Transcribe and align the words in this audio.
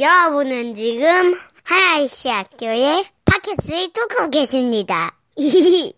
여러분은 0.00 0.74
지금 0.74 1.34
하나이시 1.64 2.28
학교의 2.28 3.04
팟캐스트를 3.24 3.92
듣고 3.92 4.30
계십니다. 4.30 5.12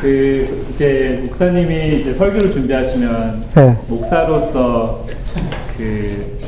그 0.00 0.66
이제 0.72 1.20
목사님이 1.26 2.00
이제 2.00 2.14
설교를 2.14 2.50
준비하시면 2.52 3.50
네. 3.56 3.76
목사로서 3.88 5.04
그 5.76 6.38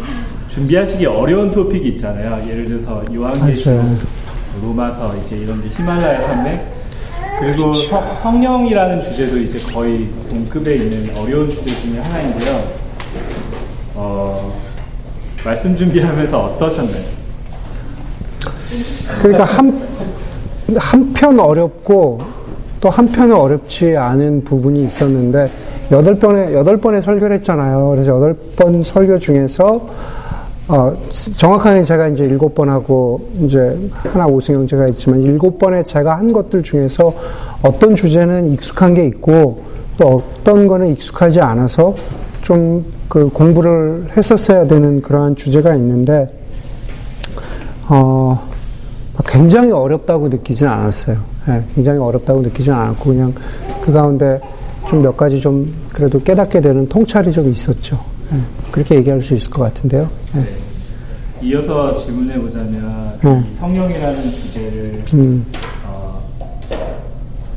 준비하시기 0.50 1.04
어려운 1.06 1.50
토픽이 1.52 1.88
있잖아요. 1.90 2.48
예를 2.48 2.66
들어서 2.66 3.04
요한계시록. 3.12 3.84
로마서 4.62 5.16
이제 5.18 5.36
이런 5.36 5.60
게 5.62 5.68
히말라야 5.68 6.22
산맥 6.22 6.80
그리고 7.40 7.72
성- 7.72 8.14
성령이라는 8.22 9.00
주제도 9.00 9.36
이제 9.38 9.58
거의 9.72 10.08
동급에 10.28 10.74
있는 10.76 11.16
어려운 11.16 11.48
주제 11.50 11.74
중에 11.82 11.98
하나인데요. 12.00 12.80
어, 13.94 14.69
말씀 15.44 15.76
준비하면서 15.76 16.38
어떠셨나요? 16.38 17.02
그러니까 19.22 19.44
한, 19.44 19.88
한편 20.76 21.40
어렵고 21.40 22.20
또 22.80 22.90
한편은 22.90 23.34
어렵지 23.34 23.96
않은 23.96 24.44
부분이 24.44 24.84
있었는데 24.84 25.50
여덟 25.90 26.14
번의 26.14 26.54
여덟 26.54 26.76
번의 26.76 27.02
설교를 27.02 27.36
했잖아요. 27.36 27.88
그래서 27.90 28.16
여덟 28.16 28.34
번 28.56 28.82
설교 28.82 29.18
중에서 29.18 29.88
어, 30.68 30.96
정확하게 31.34 31.82
제가 31.82 32.08
이제 32.08 32.24
일곱 32.24 32.54
번 32.54 32.68
하고 32.68 33.28
이제 33.40 33.76
하나 34.04 34.26
오승영 34.26 34.68
제가 34.68 34.86
있지만 34.88 35.20
일곱 35.20 35.58
번에 35.58 35.82
제가 35.82 36.16
한 36.16 36.32
것들 36.32 36.62
중에서 36.62 37.12
어떤 37.62 37.96
주제는 37.96 38.52
익숙한 38.52 38.94
게 38.94 39.04
있고 39.06 39.62
또 39.98 40.22
어떤 40.38 40.68
거는 40.68 40.86
익숙하지 40.88 41.40
않아서 41.40 41.94
좀 42.50 43.00
그 43.10 43.28
공부를 43.28 44.06
했었어야 44.16 44.68
되는 44.68 45.02
그러한 45.02 45.34
주제가 45.34 45.74
있는데 45.74 46.32
어, 47.88 48.40
굉장히 49.26 49.72
어렵다고 49.72 50.28
느끼진 50.28 50.68
않았어요. 50.68 51.18
예, 51.48 51.64
굉장히 51.74 51.98
어렵다고 51.98 52.40
느끼진 52.40 52.72
않았고 52.72 53.04
그냥 53.04 53.34
그 53.82 53.92
가운데 53.92 54.40
좀 54.88 55.02
몇 55.02 55.16
가지 55.16 55.40
좀 55.40 55.74
그래도 55.92 56.22
깨닫게 56.22 56.60
되는 56.60 56.88
통찰이 56.88 57.32
좀 57.32 57.50
있었죠. 57.50 57.98
예, 58.32 58.36
그렇게 58.70 58.94
얘기할 58.94 59.20
수 59.20 59.34
있을 59.34 59.50
것 59.50 59.64
같은데요. 59.64 60.08
예, 60.36 61.46
이어서 61.48 62.00
질문해 62.04 62.40
보자면 62.40 63.12
네. 63.24 63.44
이 63.50 63.54
성령이라는 63.56 64.32
주제를 64.32 64.98
음, 65.14 65.44
어, 65.79 65.79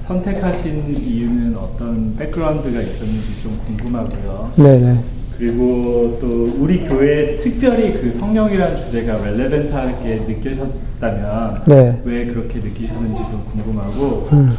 선택하신 0.07 0.95
이유는 1.07 1.55
어떤 1.57 2.15
백그라운드가 2.17 2.81
있었는지 2.81 3.41
좀 3.43 3.57
궁금하고요. 3.65 4.51
네네. 4.57 4.99
그리고 5.37 6.17
또 6.21 6.53
우리 6.59 6.85
교회에 6.87 7.37
특별히 7.37 7.93
그 7.93 8.15
성령이라는 8.19 8.75
주제가 8.77 9.17
렐레벤트하게 9.25 10.25
느껴졌다면 10.27 11.63
네. 11.67 12.01
왜 12.05 12.25
그렇게 12.27 12.59
느끼셨는지 12.59 13.21
좀 13.23 13.43
궁금하고 13.51 14.29
음. 14.33 14.51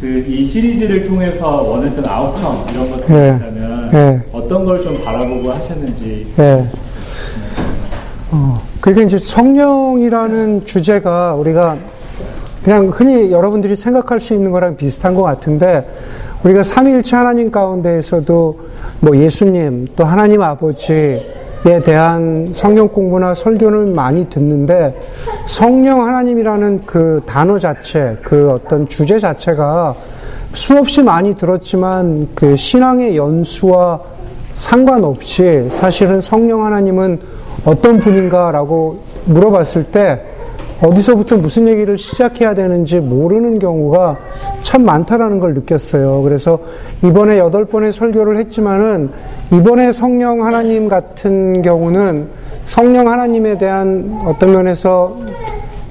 그이 0.00 0.44
시리즈를 0.44 1.06
통해서 1.06 1.62
원했던 1.62 2.04
아웃컴 2.06 2.66
이런 2.72 2.90
것들이 2.90 3.12
네. 3.18 3.36
있다면 3.36 3.90
네. 3.90 4.20
어떤 4.32 4.64
걸 4.64 4.82
좀 4.82 5.02
바라보고 5.02 5.50
하셨는지 5.52 6.26
예. 6.38 6.64
어, 8.30 8.60
그러니까 8.80 9.06
이제 9.06 9.18
성령이라는 9.18 10.64
주제가 10.66 11.34
우리가 11.36 11.78
그냥 12.64 12.88
흔히 12.88 13.30
여러분들이 13.30 13.76
생각할 13.76 14.20
수 14.20 14.32
있는 14.32 14.50
거랑 14.50 14.76
비슷한 14.76 15.14
것 15.14 15.22
같은데 15.22 15.86
우리가 16.42 16.62
삼위일체 16.62 17.14
하나님 17.14 17.50
가운데에서도 17.50 18.58
뭐 19.00 19.16
예수님 19.16 19.86
또 19.94 20.04
하나님 20.04 20.40
아버지에 20.40 21.20
대한 21.84 22.52
성경 22.54 22.88
공부나 22.88 23.34
설교를 23.34 23.88
많이 23.88 24.30
듣는데 24.30 24.98
성령 25.46 26.06
하나님이라는 26.06 26.82
그 26.86 27.20
단어 27.26 27.58
자체, 27.58 28.16
그 28.22 28.50
어떤 28.50 28.88
주제 28.88 29.18
자체가 29.18 29.94
수없이 30.54 31.02
많이 31.02 31.34
들었지만 31.34 32.28
그 32.34 32.56
신앙의 32.56 33.14
연수와 33.14 34.00
상관없이 34.54 35.68
사실은 35.70 36.22
성령 36.22 36.64
하나님은 36.64 37.20
어떤 37.66 37.98
분인가라고 37.98 39.00
물어봤을 39.26 39.84
때 39.84 40.33
어디서부터 40.82 41.36
무슨 41.36 41.68
얘기를 41.68 41.96
시작해야 41.96 42.54
되는지 42.54 43.00
모르는 43.00 43.58
경우가 43.58 44.16
참 44.62 44.84
많다라는 44.84 45.38
걸 45.40 45.54
느꼈어요. 45.54 46.22
그래서 46.22 46.58
이번에 47.02 47.38
여덟 47.38 47.64
번의 47.64 47.92
설교를 47.92 48.36
했지만은 48.38 49.10
이번에 49.52 49.92
성령 49.92 50.44
하나님 50.44 50.88
같은 50.88 51.62
경우는 51.62 52.28
성령 52.66 53.08
하나님에 53.08 53.58
대한 53.58 54.20
어떤 54.26 54.52
면에서 54.52 55.16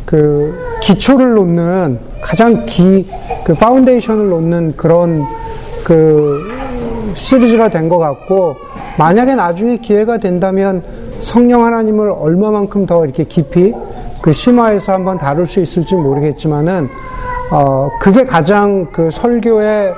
그 0.05 0.53
기초를 0.81 1.33
놓는 1.35 1.99
가장 2.21 2.65
기, 2.65 3.07
그 3.43 3.53
foundation을 3.53 4.29
놓는 4.29 4.73
그런 4.75 5.23
그 5.83 6.41
시리즈가 7.15 7.69
된 7.69 7.89
것 7.89 7.99
같고 7.99 8.55
만약에 8.97 9.35
나중에 9.35 9.77
기회가 9.77 10.17
된다면 10.17 10.83
성령 11.21 11.63
하나님을 11.65 12.09
얼마만큼 12.09 12.85
더 12.85 13.05
이렇게 13.05 13.23
깊이 13.23 13.73
그 14.23 14.31
심화해서 14.31 14.93
한번 14.93 15.17
다룰 15.17 15.45
수 15.45 15.59
있을지 15.59 15.95
모르겠지만은 15.95 16.87
어 17.51 17.89
그게 17.99 18.23
가장 18.25 18.87
그 18.93 19.11
설교의 19.11 19.93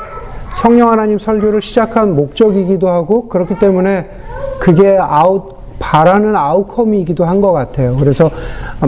성령 0.56 0.90
하나님 0.90 1.20
설교를 1.20 1.62
시작한 1.62 2.16
목적이기도 2.16 2.90
하고 2.90 3.28
그렇기 3.30 3.60
때문에 3.60 4.10
그게 4.60 4.98
아웃 5.00 5.54
바라는 5.78 6.36
아웃컴이기도 6.36 7.24
한 7.24 7.40
것 7.40 7.52
같아요. 7.52 7.94
그래서 8.00 8.32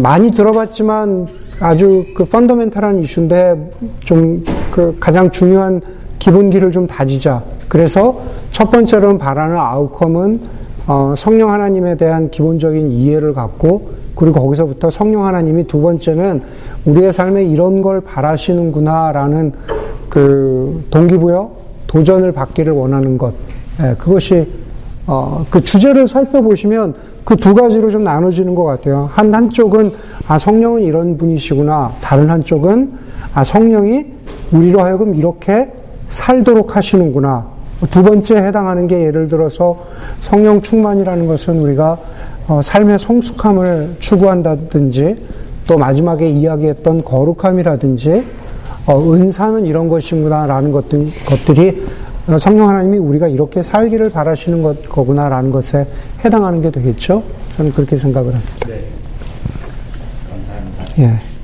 많이 0.02 0.32
들어봤지만 0.32 1.28
아주 1.60 2.04
그 2.16 2.26
펀더멘탈한 2.26 3.00
이슈인데 3.04 3.72
좀 4.04 4.44
그 4.72 4.96
가장 5.00 5.32
중요한 5.32 5.82
기본기를 6.20 6.72
좀 6.72 6.86
다지자. 6.88 7.44
그래서 7.68 8.20
첫 8.52 8.70
번째로는 8.72 9.18
바라는 9.18 9.58
아웃컴은 9.58 10.40
어, 10.88 11.14
성령 11.18 11.52
하나님에 11.52 11.96
대한 11.96 12.30
기본적인 12.32 12.92
이해를 12.92 13.34
갖고 13.34 13.90
그리고 14.18 14.42
거기서부터 14.42 14.90
성령 14.90 15.26
하나님이 15.26 15.66
두 15.68 15.82
번째는 15.82 16.42
우리의 16.86 17.14
삶에 17.14 17.46
이런 17.46 17.82
걸 17.82 18.02
바라시는구나라는 18.02 19.54
그 20.10 20.86
동기부여 20.90 21.52
도전을 21.88 22.32
받기를 22.32 22.74
원하는 22.74 23.18
것. 23.18 23.34
예, 23.82 23.96
그것이 23.98 24.48
어, 25.06 25.46
그 25.50 25.64
주제를 25.64 26.08
살펴보시면 26.08 26.96
그 27.28 27.36
두 27.36 27.54
가지로 27.54 27.92
좀 27.92 28.06
나눠지는 28.06 28.56
것 28.56 28.64
같아요. 28.64 29.10
한, 29.12 29.34
한쪽은, 29.34 29.92
아, 30.30 30.40
성령은 30.40 30.82
이런 30.84 31.18
분이시구나. 31.18 31.92
다른 32.00 32.30
한쪽은, 32.30 32.94
아, 33.34 33.44
성령이 33.44 34.06
우리로 34.54 34.80
하여금 34.80 35.14
이렇게 35.14 35.70
살도록 36.08 36.78
하시는구나. 36.78 37.46
두 37.92 38.02
번째에 38.02 38.42
해당하는 38.44 38.88
게 38.88 39.06
예를 39.06 39.28
들어서 39.28 39.78
성령 40.22 40.62
충만이라는 40.62 41.28
것은 41.28 41.60
우리가 41.62 41.98
어, 42.48 42.62
삶의 42.62 42.98
성숙함을 43.00 43.98
추구한다든지 44.00 45.18
또 45.68 45.78
마지막에 45.78 46.30
이야기했던 46.30 47.04
거룩함이라든지 47.04 48.24
어, 48.86 49.14
은사는 49.14 49.66
이런 49.66 49.90
것이구나라는 49.90 50.72
것들, 50.72 51.10
것들이 51.26 51.86
어, 52.28 52.40
성령 52.40 52.70
하나님이 52.70 53.00
우리가 53.00 53.28
이렇게 53.28 53.62
살기를 53.62 54.12
바라시는 54.12 54.64
것, 54.64 54.88
거구나라는 54.88 55.52
것에 55.52 55.86
해당하는 56.24 56.62
게 56.62 56.72
되겠죠? 56.72 57.22
저는 57.58 57.74
그렇게 57.74 57.98
생각을 57.98 58.34
합니다. 58.34 58.54
네. 58.66 58.82
감사합니다. 60.30 61.04
예. 61.04 61.38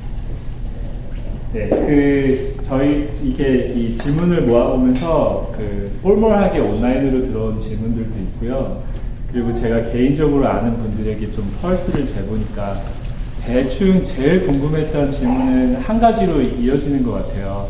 네, 1.51 1.69
그 1.69 2.55
저희 2.63 3.09
이게 3.21 3.73
이 3.75 3.97
질문을 3.97 4.43
모아보면서 4.43 5.51
그 5.57 5.91
포멀하게 6.01 6.59
온라인으로 6.59 7.27
들어온 7.27 7.61
질문들도 7.61 8.09
있고요. 8.19 8.92
그리고 9.33 9.51
제가 9.51 9.91
개인적으로 9.91 10.47
아는 10.47 10.75
분들에게 10.77 11.31
좀 11.31 11.51
펄스를 11.59 12.05
재보니까 12.05 12.79
대충 13.43 14.03
제일 14.03 14.45
궁금했던 14.45 15.11
질문은 15.11 15.77
한 15.77 15.99
가지로 15.99 16.39
이어지는 16.39 17.03
것 17.03 17.13
같아요. 17.13 17.67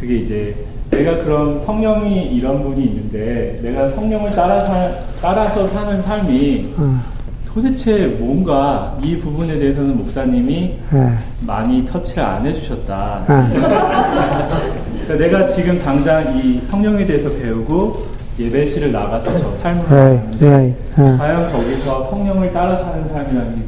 그게 0.00 0.16
이제 0.16 0.56
내가 0.90 1.22
그런 1.22 1.60
성령이 1.60 2.34
이런 2.34 2.62
분이 2.62 2.82
있는데 2.84 3.58
내가 3.62 3.90
성령을 3.90 4.34
따라 4.34 4.60
사, 4.60 4.90
따라서 5.20 5.68
사는 5.68 6.00
삶이 6.00 6.74
음, 6.78 7.00
도대체 7.46 8.06
뭔가 8.18 8.98
이 9.02 9.18
부분에 9.18 9.58
대해서는 9.58 9.98
목사님이 9.98 10.78
예. 10.94 11.46
많이 11.46 11.86
터치를 11.86 12.24
안 12.24 12.46
해주셨다. 12.46 13.26
예. 13.28 13.60
그러니까 15.04 15.14
내가 15.16 15.46
지금 15.46 15.78
당장 15.82 16.38
이 16.38 16.60
성령에 16.70 17.04
대해서 17.04 17.28
배우고 17.28 18.11
예배실을 18.38 18.92
나가서 18.92 19.36
저 19.36 19.54
삶을 19.56 19.84
Right, 19.84 20.18
하는데 20.24 20.46
right. 20.48 20.82
예. 20.98 21.16
과연 21.18 21.52
거기서 21.52 22.10
성령을 22.10 22.52
따라 22.52 22.78
사는 22.82 23.08
삶이라는 23.08 23.56
게 23.56 23.62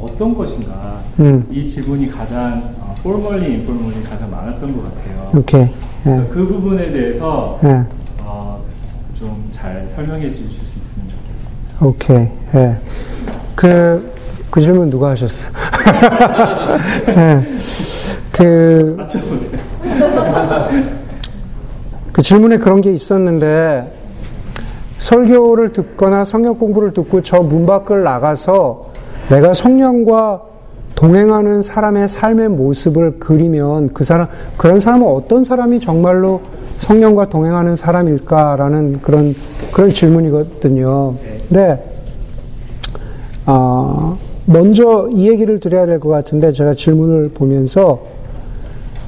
어떤 0.00 0.34
것인가? 0.34 0.98
음. 1.20 1.46
이 1.50 1.66
질문이 1.66 2.10
가장 2.10 2.74
어, 2.80 2.94
폴멀리 3.02 3.52
인폴멀리 3.54 4.02
가장 4.02 4.30
많았던 4.30 4.76
것 4.76 4.82
같아요. 4.84 5.30
오케이. 5.36 5.62
예. 6.06 6.28
그 6.32 6.46
부분에 6.46 6.90
대해서 6.90 7.58
예. 7.64 7.84
어, 8.20 8.62
좀잘 9.18 9.86
설명해 9.90 10.28
주실 10.28 10.46
수 10.46 10.78
있으면 10.78 11.08
좋겠습니다. 11.08 11.86
오케이. 11.86 12.28
예. 12.54 12.80
그, 13.54 14.12
그 14.50 14.60
질문 14.60 14.90
누가 14.90 15.10
하셨어? 15.10 15.46
네. 17.06 17.46
그, 18.32 18.96
그 22.12 22.22
질문에 22.22 22.56
그런 22.56 22.80
게 22.80 22.92
있었는데, 22.92 23.99
설교를 25.00 25.72
듣거나 25.72 26.24
성경 26.24 26.56
공부를 26.58 26.92
듣고 26.92 27.22
저 27.22 27.40
문 27.42 27.66
밖을 27.66 28.04
나가서 28.04 28.90
내가 29.30 29.54
성령과 29.54 30.42
동행하는 30.94 31.62
사람의 31.62 32.08
삶의 32.08 32.50
모습을 32.50 33.18
그리면 33.18 33.90
그 33.94 34.04
사람, 34.04 34.28
그런 34.58 34.80
사람은 34.80 35.06
어떤 35.06 35.44
사람이 35.44 35.80
정말로 35.80 36.42
성령과 36.78 37.30
동행하는 37.30 37.76
사람일까라는 37.76 39.00
그런, 39.00 39.34
그런 39.74 39.90
질문이거든요. 39.90 41.14
네. 41.48 41.82
아, 43.46 44.16
먼저 44.44 45.08
이 45.10 45.28
얘기를 45.30 45.58
드려야 45.60 45.86
될 45.86 45.98
것 46.00 46.10
같은데 46.10 46.52
제가 46.52 46.74
질문을 46.74 47.30
보면서 47.30 48.00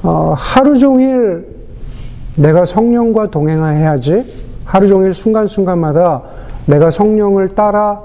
어, 0.01 0.33
하루 0.35 0.77
종일 0.79 1.45
내가 2.35 2.65
성령과 2.65 3.27
동행해야지 3.29 4.42
하루 4.73 4.87
종일 4.87 5.13
순간순간마다 5.13 6.23
내가 6.65 6.89
성령을 6.89 7.49
따라 7.49 8.01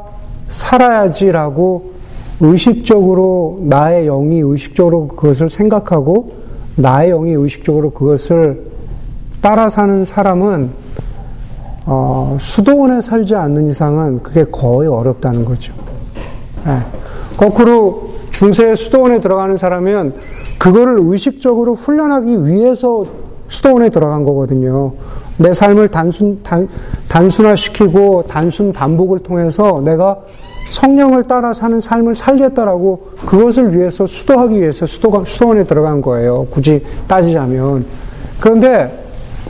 살아야지라고 0.49 1.93
의식적으로 2.41 3.61
나의 3.63 4.05
영이 4.05 4.41
의식적으로 4.41 5.09
그것을 5.09 5.49
생각하고 5.49 6.33
나의 6.77 7.09
영이 7.09 7.33
의식적으로 7.33 7.89
그것을 7.89 8.67
따라 9.41 9.71
사는 9.71 10.05
사람은 10.05 10.69
어, 11.87 12.37
수도원에 12.39 13.01
살지 13.01 13.35
않는 13.35 13.69
이상은 13.69 14.23
그게 14.23 14.45
거의 14.45 14.91
어렵다는 14.91 15.47
거죠. 15.47 15.73
네. 16.67 16.81
거꾸로 17.39 18.11
중세 18.31 18.75
수도원에 18.75 19.21
들어가는 19.23 19.57
사람은 19.57 20.13
그거를 20.59 20.99
의식적으로 20.99 21.77
훈련하기 21.77 22.45
위해서 22.45 23.07
수도원에 23.49 23.89
들어간 23.89 24.23
거거든요. 24.23 24.93
내 25.39 25.53
삶을 25.55 25.89
단순, 25.89 26.43
단, 26.43 26.69
단순화시키고 27.09 28.25
단순 28.29 28.73
반복을 28.73 29.21
통해서 29.21 29.81
내가 29.85 30.19
성령을 30.69 31.25
따라 31.25 31.55
사는 31.55 31.81
삶을 31.81 32.15
살겠다라고 32.15 33.11
그것을 33.27 33.75
위해서 33.75 34.07
수도하기 34.07 34.61
위해서 34.61 34.85
수도, 34.87 35.25
수도원에 35.25 35.65
들어간 35.65 36.03
거예요. 36.03 36.47
굳이 36.51 36.85
따지자면. 37.07 37.87
그런데 38.41 39.05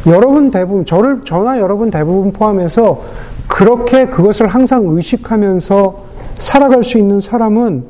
여러분 0.07 0.51
대부분, 0.51 0.85
저를, 0.85 1.23
저나 1.25 1.59
여러분 1.59 1.91
대부분 1.91 2.33
포함해서 2.33 3.01
그렇게 3.49 4.07
그것을 4.07 4.47
항상 4.47 4.85
의식하면서 4.87 6.09
살아갈 6.39 6.85
수 6.85 6.99
있는 6.99 7.21
사람은 7.21 7.85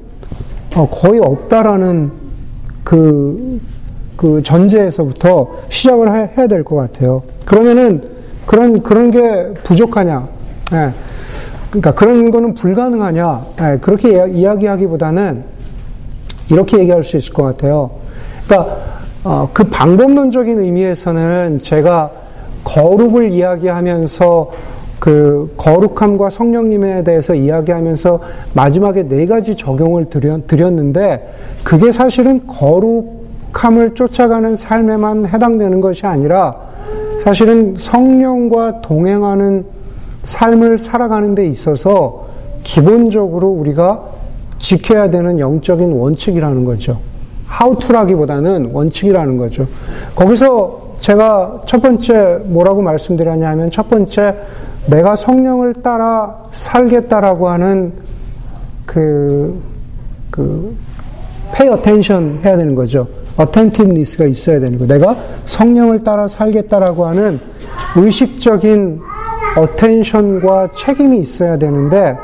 어, 0.77 0.89
거의 0.91 1.21
없다라는 1.21 2.11
그, 2.85 3.61
그 4.19 4.43
전제에서부터 4.43 5.49
시작을 5.69 6.13
해야 6.13 6.47
될 6.49 6.65
것 6.65 6.75
같아요. 6.75 7.23
그러면은 7.47 8.03
그런, 8.47 8.83
그런 8.83 9.11
게 9.13 9.55
부족하냐. 9.63 10.29
예. 10.73 10.91
그러니까 11.71 11.95
그런 11.95 12.31
거는 12.31 12.55
불가능하냐. 12.55 13.47
예. 13.61 13.79
그렇게 13.81 14.29
이야기하기보다는 14.29 15.45
이렇게 16.51 16.79
얘기할 16.81 17.05
수 17.05 17.17
있을 17.17 17.33
것 17.33 17.45
같아요. 17.45 17.91
그러니까 18.47 18.77
어, 19.23 19.51
그 19.53 19.65
방법론적인 19.65 20.59
의미에서는 20.59 21.61
제가 21.61 22.11
거룩을 22.65 23.31
이야기하면서 23.31 24.51
그 24.99 25.55
거룩함과 25.57 26.31
성령님에 26.31 27.05
대해서 27.05 27.35
이야기하면서 27.35 28.21
마지막에 28.53 29.07
네 29.07 29.27
가지 29.27 29.55
적용을 29.55 30.07
드렸 30.07 30.73
는데 30.73 31.29
그게 31.63 31.93
사실은 31.93 32.47
거룩 32.49 33.18
함을 33.59 33.95
쫓아가는 33.95 34.55
삶에만 34.55 35.27
해당되는 35.27 35.81
것이 35.81 36.07
아니라 36.07 36.55
사실은 37.21 37.75
성령과 37.77 38.81
동행하는 38.83 39.65
삶을 40.23 40.79
살아가는 40.79 41.35
데 41.35 41.47
있어서 41.49 42.29
기본적으로 42.63 43.49
우리가 43.49 44.05
지켜야 44.59 45.11
되는 45.11 45.39
영적인 45.41 45.93
원칙이라는 45.93 46.65
거죠. 46.65 46.99
how 47.61 47.77
to라기보다는 47.79 48.71
원칙이라는 48.73 49.37
거죠. 49.37 49.67
거기서 50.15 50.95
제가 51.01 51.63
첫 51.67 51.83
번째 51.83 52.41
뭐라고 52.45 52.83
말씀드렸냐 52.83 53.49
하면 53.51 53.71
첫 53.71 53.89
번째 53.89 54.37
내가 54.87 55.17
성령을 55.17 55.75
따라 55.75 56.37
살겠다라고 56.53 57.49
하는 57.49 57.93
그, 58.87 59.61
그, 60.31 60.77
pay 61.55 61.75
attention 61.77 62.41
해야 62.45 62.57
되는 62.57 62.75
거죠. 62.75 63.07
Attentiveness가 63.39 64.25
있어야 64.25 64.61
되는 64.61 64.79
거. 64.79 64.87
내가 64.87 65.17
성령을 65.47 66.03
따라 66.03 66.29
살겠다라고 66.29 67.07
하는 67.07 67.41
의식적인 67.97 69.01
attention과 69.57 70.69
책임이 70.73 71.19
있어야 71.21 71.57
되는데, 71.57 72.17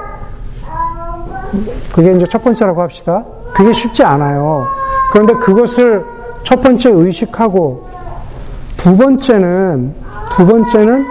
그게 1.92 2.12
이제 2.12 2.26
첫 2.26 2.42
번째라고 2.42 2.80
합시다. 2.80 3.24
그게 3.54 3.72
쉽지 3.72 4.02
않아요. 4.02 4.66
그런데 5.12 5.32
그것을 5.34 6.04
첫 6.42 6.60
번째 6.60 6.90
의식하고, 6.90 7.86
두 8.76 8.96
번째는, 8.96 9.94
두 10.32 10.46
번째는 10.46 11.04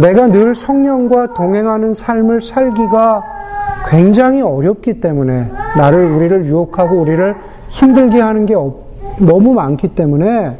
내가 0.00 0.28
늘 0.28 0.54
성령과 0.54 1.34
동행하는 1.34 1.94
삶을 1.94 2.42
살기가 2.42 3.22
굉장히 3.88 4.42
어렵기 4.42 5.00
때문에 5.00 5.50
나를 5.76 6.04
우리를 6.12 6.46
유혹하고 6.46 6.96
우리를 7.00 7.34
힘들게 7.68 8.20
하는 8.20 8.46
게 8.46 8.54
너무 9.20 9.54
많기 9.54 9.88
때문에 9.88 10.56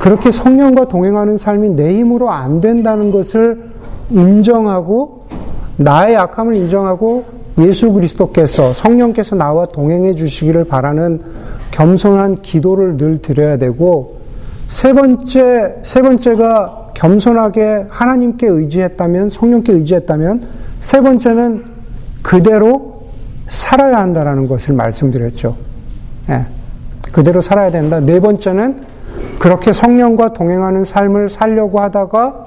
그렇게 0.00 0.30
성령과 0.30 0.88
동행하는 0.88 1.38
삶이 1.38 1.70
내 1.70 1.98
힘으로 1.98 2.30
안 2.30 2.60
된다는 2.60 3.10
것을 3.10 3.70
인정하고 4.10 5.26
나의 5.76 6.14
약함을 6.14 6.54
인정하고 6.56 7.24
예수 7.58 7.92
그리스도께서 7.92 8.72
성령께서 8.74 9.36
나와 9.36 9.66
동행해 9.66 10.14
주시기를 10.14 10.64
바라는 10.64 11.20
겸손한 11.70 12.42
기도를 12.42 12.96
늘 12.96 13.20
드려야 13.20 13.56
되고 13.58 14.16
세 14.68 14.92
번째 14.92 15.80
세 15.82 16.00
번째가 16.00 16.80
겸손하게 17.00 17.86
하나님께 17.88 18.46
의지했다면, 18.46 19.30
성령께 19.30 19.72
의지했다면, 19.72 20.42
세 20.82 21.00
번째는 21.00 21.64
그대로 22.20 23.04
살아야 23.48 23.98
한다라는 23.98 24.46
것을 24.46 24.74
말씀드렸죠. 24.74 25.56
예. 26.28 26.44
그대로 27.12 27.40
살아야 27.40 27.70
된다. 27.70 28.00
네 28.00 28.20
번째는 28.20 28.80
그렇게 29.38 29.72
성령과 29.72 30.32
동행하는 30.32 30.84
삶을 30.84 31.28
살려고 31.28 31.80
하다가 31.80 32.46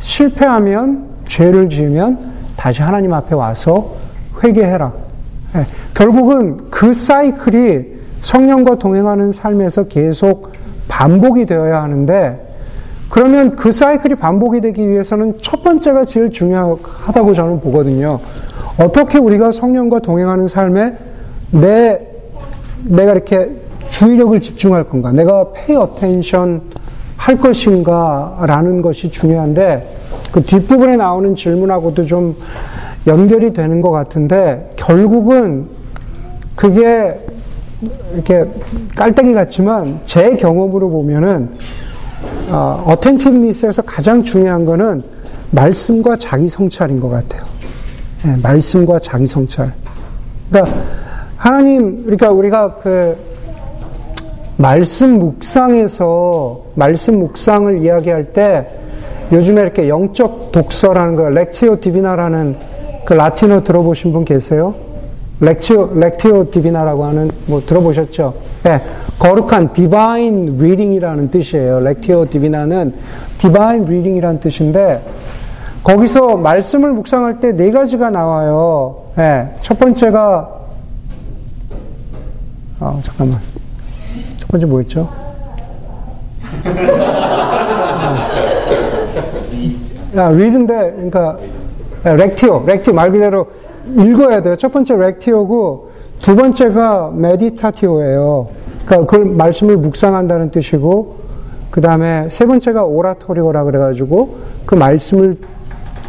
실패하면, 0.00 1.06
죄를 1.26 1.70
지으면 1.70 2.18
다시 2.56 2.82
하나님 2.82 3.14
앞에 3.14 3.34
와서 3.34 3.92
회개해라. 4.42 4.92
예. 5.56 5.66
결국은 5.94 6.70
그 6.70 6.92
사이클이 6.92 7.86
성령과 8.22 8.76
동행하는 8.76 9.32
삶에서 9.32 9.84
계속 9.84 10.52
반복이 10.88 11.46
되어야 11.46 11.82
하는데, 11.82 12.48
그러면 13.08 13.56
그 13.56 13.72
사이클이 13.72 14.16
반복이 14.16 14.60
되기 14.60 14.88
위해서는 14.88 15.38
첫 15.40 15.62
번째가 15.62 16.04
제일 16.04 16.30
중요하다고 16.30 17.34
저는 17.34 17.60
보거든요. 17.60 18.18
어떻게 18.80 19.18
우리가 19.18 19.52
성령과 19.52 20.00
동행하는 20.00 20.48
삶에 20.48 20.96
내, 21.50 22.00
내가 22.84 23.12
이렇게 23.12 23.61
주의력을 23.92 24.40
집중할 24.40 24.84
건가? 24.84 25.12
내가 25.12 25.52
pay 25.52 25.86
attention 25.86 26.62
할 27.16 27.36
것인가? 27.36 28.42
라는 28.46 28.82
것이 28.82 29.10
중요한데, 29.10 29.96
그 30.32 30.42
뒷부분에 30.42 30.96
나오는 30.96 31.34
질문하고도 31.34 32.06
좀 32.06 32.34
연결이 33.06 33.52
되는 33.52 33.80
것 33.80 33.90
같은데, 33.90 34.72
결국은 34.76 35.66
그게 36.56 37.20
이렇게 38.14 38.46
깔때기 38.96 39.34
같지만, 39.34 40.00
제 40.06 40.36
경험으로 40.36 40.88
보면은, 40.88 41.50
어, 42.50 42.82
어텐티브니스에서 42.86 43.82
가장 43.82 44.22
중요한 44.22 44.64
거는 44.64 45.02
말씀과 45.50 46.16
자기 46.16 46.48
성찰인 46.48 46.98
것 46.98 47.10
같아요. 47.10 47.44
네, 48.24 48.36
말씀과 48.42 48.98
자기 49.00 49.26
성찰. 49.26 49.72
그러니까 50.50 50.76
하나님, 51.36 52.04
그러니까 52.04 52.30
우리가 52.30 52.76
그 52.76 53.31
말씀 54.62 55.18
묵상에서 55.18 56.60
말씀 56.76 57.18
묵상을 57.18 57.82
이야기할 57.82 58.32
때 58.32 58.68
요즘에 59.32 59.60
이렇게 59.60 59.88
영적 59.88 60.52
독서라는 60.52 61.16
거, 61.16 61.28
Lectio 61.28 61.80
Divina라는 61.80 62.54
그 63.04 63.14
라틴어 63.14 63.64
들어보신 63.64 64.12
분 64.12 64.24
계세요? 64.24 64.72
Lectio, 65.40 65.94
Lectio 65.94 66.50
Divina라고 66.52 67.04
하는, 67.04 67.30
뭐 67.46 67.60
들어보셨죠? 67.66 68.34
네. 68.62 68.80
거룩한 69.18 69.72
divine 69.72 70.54
reading이라는 70.56 71.30
뜻이에요. 71.30 71.80
Lectio 71.80 72.26
Divina는 72.26 72.94
divine 73.38 73.82
reading이라는 73.82 74.38
뜻인데 74.38 75.02
거기서 75.82 76.36
말씀을 76.36 76.92
묵상할 76.92 77.40
때 77.40 77.52
네 77.56 77.72
가지가 77.72 78.10
나와요. 78.10 78.96
네, 79.16 79.52
첫 79.60 79.76
번째가 79.80 80.48
아, 82.78 83.00
잠깐만. 83.02 83.51
첫 84.52 84.58
번째 84.58 84.66
뭐였죠? 84.66 85.08
야, 90.14 90.30
read인데, 90.30 90.92
그러니까, 90.92 91.38
lectio, 92.04 92.64
lectio 92.66 92.92
말 92.92 93.10
그대로 93.10 93.46
읽어야 93.96 94.42
돼요. 94.42 94.54
첫 94.56 94.70
번째 94.70 94.96
lectio고, 94.96 95.92
두 96.20 96.36
번째가 96.36 97.12
meditatio예요. 97.14 98.48
그러니까 98.84 99.10
그걸 99.10 99.34
말씀을 99.34 99.78
묵상한다는 99.78 100.50
뜻이고, 100.50 101.16
그 101.70 101.80
다음에 101.80 102.28
세 102.28 102.44
번째가 102.44 102.84
오라토리오라 102.84 103.64
그래가지고, 103.64 104.36
그 104.66 104.74
말씀을 104.74 105.38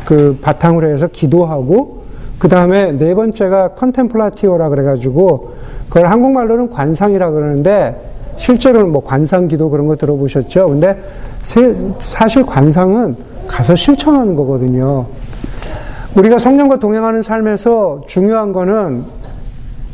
그 0.06 0.38
바탕으로 0.42 0.90
해서 0.90 1.08
기도하고, 1.08 2.04
그 2.40 2.50
다음에 2.50 2.92
네 2.92 3.16
번째가 3.16 3.76
컨템플라티오라 3.76 4.68
그래가지고, 4.68 5.54
그걸 5.88 6.08
한국말로는 6.08 6.72
관상이라 6.72 7.32
그러는데, 7.32 8.12
실제로는 8.38 8.92
뭐 8.92 9.04
관상기도 9.04 9.70
그런 9.70 9.88
거 9.88 9.96
들어보셨죠? 9.96 10.70
근데 10.70 10.98
사실 12.00 12.46
관상은 12.46 13.16
가서 13.48 13.76
실천하는 13.76 14.36
거거든요. 14.36 15.06
우리가 16.16 16.38
성령과 16.38 16.78
동행하는 16.78 17.22
삶에서 17.22 18.04
중요한 18.08 18.52
거는 18.52 19.04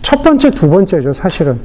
첫 0.01 0.23
번째, 0.23 0.51
두 0.51 0.69
번째죠, 0.69 1.13
사실은. 1.13 1.59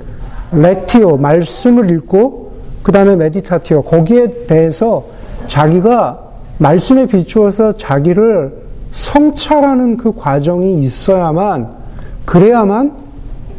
렉티오, 0.53 1.17
말씀을 1.17 1.91
읽고, 1.91 2.53
그 2.83 2.93
다음에 2.93 3.17
메디타티오, 3.17 3.83
거기에 3.83 4.47
대해서 4.47 5.05
자기가 5.47 6.21
말씀에 6.59 7.07
비추어서 7.07 7.73
자기를 7.73 8.65
성찰하는 8.93 9.97
그 9.97 10.13
과정이 10.15 10.83
있어야만, 10.83 11.69
그래야만 12.25 13.04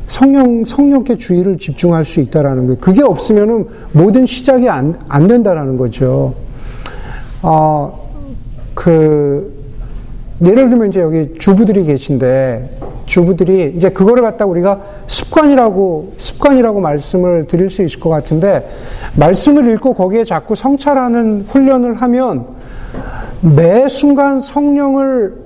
성령, 0.08 0.64
성령께 0.66 1.18
주의를 1.18 1.58
집중할 1.58 2.06
수 2.06 2.20
있다라는 2.20 2.68
거예요. 2.68 2.80
그게 2.80 3.02
없으면은 3.04 3.66
모든 3.92 4.26
시작이 4.26 4.70
안, 4.70 4.94
안 5.08 5.28
된다라는 5.28 5.78
거죠. 5.78 6.36
어, 7.42 8.10
그, 8.74 9.54
예를 10.44 10.70
들면 10.70 10.90
이제 10.90 11.00
여기 11.00 11.34
주부들이 11.40 11.84
계신데, 11.86 12.78
주부들이 13.06 13.74
이제 13.76 13.90
그거를 13.90 14.24
갖다 14.24 14.46
우리가 14.46 14.82
습관이라고, 15.08 16.14
습관이라고 16.18 16.82
말씀을 16.82 17.48
드릴 17.48 17.70
수 17.70 17.84
있을 17.84 18.00
것 18.00 18.10
같은데, 18.10 18.68
말씀을 19.18 19.72
읽고 19.74 19.94
거기에 19.94 20.24
자꾸 20.24 20.56
성찰하는 20.56 21.46
훈련을 21.48 21.96
하면 21.96 22.48
매 23.42 23.88
순간 23.88 24.42
성령을 24.42 25.46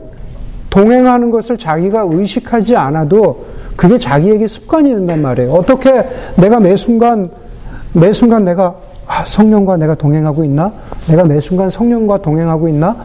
동행하는 0.69 1.31
것을 1.31 1.57
자기가 1.57 2.07
의식하지 2.09 2.75
않아도 2.75 3.45
그게 3.79 3.97
자기에게 3.97 4.45
습관이 4.45 4.93
된단 4.93 5.21
말이에요. 5.21 5.53
어떻게 5.53 6.05
내가 6.35 6.59
매 6.59 6.75
순간, 6.75 7.29
매 7.93 8.11
순간 8.11 8.43
내가 8.43 8.75
아, 9.07 9.23
성령과 9.25 9.77
내가 9.77 9.95
동행하고 9.95 10.43
있나? 10.43 10.69
내가 11.07 11.23
매 11.23 11.39
순간 11.39 11.69
성령과 11.69 12.17
동행하고 12.17 12.67
있나? 12.67 12.97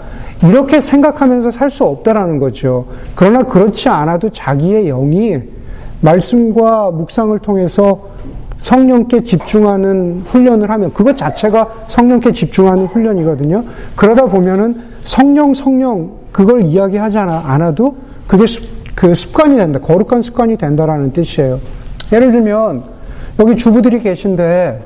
이렇게 0.42 0.80
생각하면서 0.80 1.52
살 1.52 1.70
수 1.70 1.84
없다라는 1.84 2.40
거죠. 2.40 2.86
그러나 3.14 3.44
그렇지 3.44 3.88
않아도 3.88 4.28
자기의 4.30 4.86
영이 4.86 5.38
말씀과 6.00 6.90
묵상을 6.90 7.38
통해서 7.38 8.08
성령께 8.58 9.22
집중하는 9.22 10.22
훈련을 10.26 10.68
하면 10.70 10.92
그것 10.92 11.16
자체가 11.16 11.68
성령께 11.86 12.32
집중하는 12.32 12.86
훈련이거든요. 12.86 13.62
그러다 13.94 14.24
보면은 14.26 14.82
성령 15.04 15.54
성령 15.54 16.10
그걸 16.32 16.64
이야기하지 16.64 17.16
않아도 17.16 17.94
그게 18.26 18.44
그 18.94 19.14
습관이 19.14 19.56
된다. 19.56 19.80
거룩한 19.80 20.22
습관이 20.22 20.56
된다라는 20.56 21.12
뜻이에요. 21.12 21.58
예를 22.12 22.32
들면, 22.32 22.84
여기 23.40 23.56
주부들이 23.56 24.00
계신데, 24.00 24.82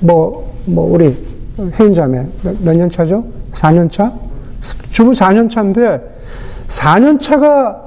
뭐, 0.00 0.52
뭐, 0.66 0.92
우리 0.92 1.16
혜인 1.78 1.94
자매, 1.94 2.26
몇 2.60 2.76
년 2.76 2.90
차죠? 2.90 3.24
4년 3.52 3.90
차? 3.90 4.12
주부 4.90 5.12
4년 5.12 5.48
차인데, 5.48 6.00
4년 6.68 7.20
차가 7.20 7.80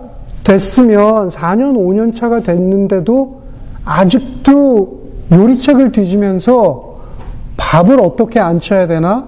됐으면, 0.43 1.29
4년, 1.29 1.75
5년 1.75 2.13
차가 2.13 2.39
됐는데도, 2.41 3.41
아직도 3.83 5.00
요리책을 5.31 5.91
뒤지면서 5.91 6.98
밥을 7.57 8.00
어떻게 8.00 8.39
안 8.39 8.59
쳐야 8.59 8.88
되나? 8.88 9.27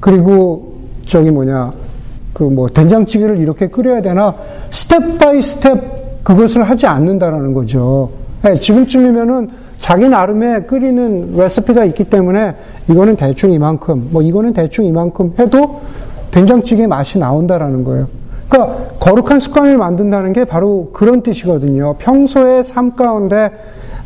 그리고, 0.00 0.72
저기 1.06 1.30
뭐냐, 1.30 1.72
그 2.32 2.44
뭐 2.44 2.68
된장찌개를 2.68 3.38
이렇게 3.38 3.68
끓여야 3.68 4.02
되나 4.02 4.34
step 4.70 5.18
by 5.18 5.40
step 5.42 6.24
그것을 6.24 6.62
하지 6.62 6.86
않는다라는 6.86 7.52
거죠. 7.52 8.10
네, 8.42 8.56
지금쯤이면은 8.56 9.50
자기 9.78 10.08
나름의 10.08 10.66
끓이는 10.66 11.36
레시피가 11.36 11.84
있기 11.86 12.04
때문에 12.04 12.54
이거는 12.88 13.16
대충 13.16 13.50
이만큼, 13.50 14.08
뭐 14.10 14.22
이거는 14.22 14.52
대충 14.52 14.84
이만큼 14.84 15.32
해도 15.38 15.80
된장찌개 16.30 16.86
맛이 16.86 17.18
나온다라는 17.18 17.84
거예요. 17.84 18.06
그러니까 18.48 18.76
거룩한 19.00 19.40
습관을 19.40 19.78
만든다는 19.78 20.32
게 20.32 20.44
바로 20.44 20.90
그런 20.92 21.22
뜻이거든요. 21.22 21.96
평소의 21.98 22.64
삶 22.64 22.94
가운데 22.94 23.50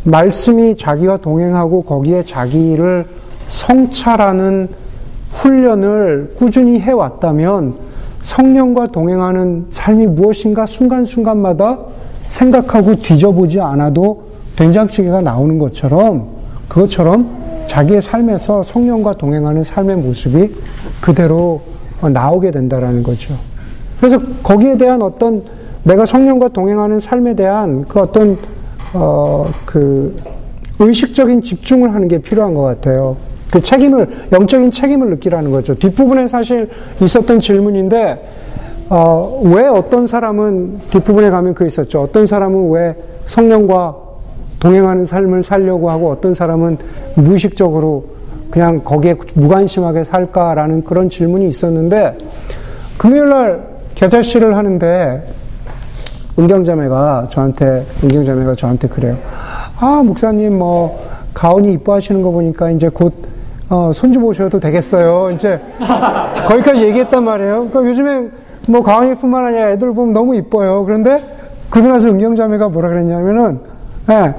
말씀이 0.04 0.76
자기와 0.76 1.18
동행하고 1.18 1.82
거기에 1.82 2.22
자기를 2.24 3.06
성찰하는 3.48 4.68
훈련을 5.32 6.36
꾸준히 6.38 6.80
해왔다면 6.80 7.74
성령과 8.26 8.88
동행하는 8.88 9.66
삶이 9.70 10.08
무엇인가 10.08 10.66
순간순간마다 10.66 11.78
생각하고 12.28 12.96
뒤져보지 12.96 13.60
않아도 13.60 14.24
된장찌개가 14.56 15.20
나오는 15.20 15.58
것처럼 15.58 16.26
그것처럼 16.68 17.64
자기의 17.66 18.02
삶에서 18.02 18.64
성령과 18.64 19.14
동행하는 19.14 19.62
삶의 19.62 19.96
모습이 19.98 20.52
그대로 21.00 21.62
나오게 22.02 22.50
된다라는 22.50 23.04
거죠. 23.04 23.34
그래서 24.00 24.20
거기에 24.42 24.76
대한 24.76 25.02
어떤 25.02 25.44
내가 25.84 26.04
성령과 26.04 26.48
동행하는 26.48 26.98
삶에 26.98 27.34
대한 27.34 27.84
그 27.86 28.00
어떤 28.00 28.36
어 28.92 29.46
그 29.64 30.16
의식적인 30.78 31.42
집중을 31.42 31.94
하는 31.94 32.08
게 32.08 32.18
필요한 32.18 32.54
것 32.54 32.62
같아요. 32.62 33.16
그 33.50 33.60
책임을 33.60 34.08
영적인 34.32 34.70
책임을 34.70 35.10
느끼라는 35.10 35.50
거죠. 35.50 35.74
뒷부분에 35.74 36.26
사실 36.26 36.68
있었던 37.00 37.40
질문인데 37.40 38.28
어, 38.88 39.40
왜 39.44 39.66
어떤 39.66 40.06
사람은 40.06 40.80
뒷부분에 40.90 41.30
가면 41.30 41.54
그 41.54 41.66
있었죠. 41.66 42.02
어떤 42.02 42.26
사람은 42.26 42.70
왜 42.70 42.96
성령과 43.26 43.96
동행하는 44.60 45.04
삶을 45.04 45.42
살려고 45.42 45.90
하고 45.90 46.10
어떤 46.10 46.34
사람은 46.34 46.78
무의식적으로 47.16 48.04
그냥 48.50 48.80
거기에 48.84 49.16
무관심하게 49.34 50.04
살까라는 50.04 50.84
그런 50.84 51.08
질문이 51.08 51.48
있었는데 51.48 52.16
금요일 52.96 53.28
날 53.28 53.66
겨자씨를 53.96 54.56
하는데 54.56 55.22
은경자매가 56.38 57.28
저한테 57.30 57.84
은경자매가 58.04 58.54
저한테 58.54 58.88
그래요. 58.88 59.16
아 59.78 60.02
목사님 60.04 60.58
뭐 60.58 61.02
가온이 61.34 61.72
이뻐하시는 61.74 62.22
거 62.22 62.30
보니까 62.30 62.70
이제 62.70 62.88
곧 62.88 63.12
어, 63.68 63.90
손주 63.94 64.20
모셔도 64.20 64.60
되겠어요. 64.60 65.30
이제 65.32 65.60
거기까지 66.48 66.84
얘기했단 66.84 67.24
말이에요. 67.24 67.68
그러니까 67.68 67.90
요즘에 67.90 68.28
뭐 68.68 68.82
가은이뿐만 68.82 69.46
아니라 69.46 69.70
애들 69.70 69.92
보면 69.92 70.12
너무 70.12 70.36
이뻐요. 70.36 70.84
그런데 70.84 71.36
그러고 71.70 71.88
나서 71.88 72.08
은경자매가 72.08 72.68
뭐라 72.68 72.88
그랬냐면은 72.88 73.60
예, 74.08 74.34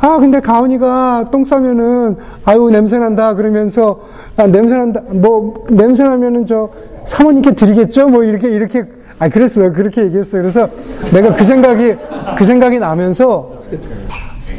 아 0.00 0.18
근데 0.18 0.40
가은이가 0.40 1.26
똥 1.30 1.44
싸면은 1.44 2.16
아유 2.44 2.70
냄새 2.72 2.98
난다 2.98 3.34
그러면서 3.34 4.00
아, 4.36 4.46
냄새 4.46 4.76
난다 4.76 5.00
뭐 5.10 5.64
냄새 5.70 6.02
나면은 6.02 6.44
저 6.44 6.68
사모님께 7.04 7.52
드리겠죠. 7.52 8.08
뭐 8.08 8.24
이렇게 8.24 8.50
이렇게 8.50 8.84
아 9.20 9.28
그랬어요. 9.28 9.72
그렇게 9.72 10.02
얘기했어요. 10.02 10.42
그래서 10.42 10.68
내가 11.12 11.34
그 11.34 11.44
생각이 11.44 11.94
그 12.36 12.44
생각이 12.44 12.80
나면서 12.80 13.48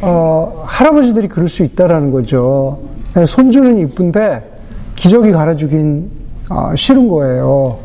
어, 0.01 0.63
할아버지들이 0.65 1.27
그럴 1.27 1.49
수 1.49 1.63
있다라는 1.63 2.11
거죠. 2.11 2.79
네, 3.15 3.27
손주는 3.27 3.77
이쁜데 3.77 4.43
기저귀 4.95 5.31
갈아주긴 5.31 6.09
아, 6.49 6.73
싫은 6.75 7.07
거예요. 7.07 7.77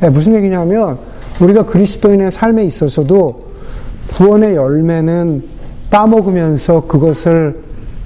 네, 0.00 0.10
무슨 0.10 0.34
얘기냐면 0.34 0.98
우리가 1.40 1.64
그리스도인의 1.64 2.30
삶에 2.30 2.64
있어서도 2.64 3.44
구원의 4.12 4.56
열매는 4.56 5.42
따먹으면서 5.88 6.82
그것을 6.82 7.62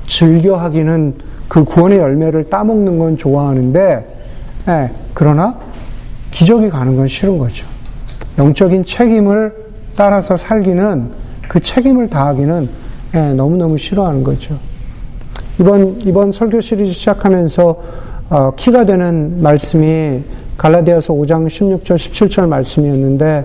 즐겨하기는 0.07 1.15
그 1.49 1.65
구원의 1.65 1.99
열매를 1.99 2.49
따먹는 2.49 2.99
건 2.99 3.17
좋아하는데 3.17 4.17
네, 4.67 4.91
그러나 5.15 5.57
기저귀 6.31 6.71
가는 6.71 6.97
건 6.97 7.09
싫은 7.09 7.39
거죠. 7.39 7.67
영적인 8.39 8.85
책임을 8.85 9.53
따라서 9.97 10.37
살기는 10.37 11.11
그 11.49 11.59
책임을 11.59 12.09
다하기는 12.09 12.69
너무너무 13.37 13.77
싫어하는 13.77 14.23
거죠. 14.23 14.57
이번, 15.61 16.01
이번 16.03 16.31
설교 16.31 16.61
시리즈 16.61 16.93
시작하면서, 16.93 17.77
어, 18.31 18.53
키가 18.55 18.85
되는 18.85 19.43
말씀이 19.43 20.23
갈라디아서 20.57 21.13
5장 21.15 21.49
16절, 21.49 21.97
17절 21.97 22.47
말씀이었는데, 22.47 23.45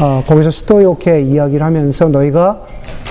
어, 0.00 0.22
거기서 0.26 0.50
스토이오케 0.50 1.22
이야기를 1.22 1.64
하면서 1.64 2.10
너희가 2.10 2.60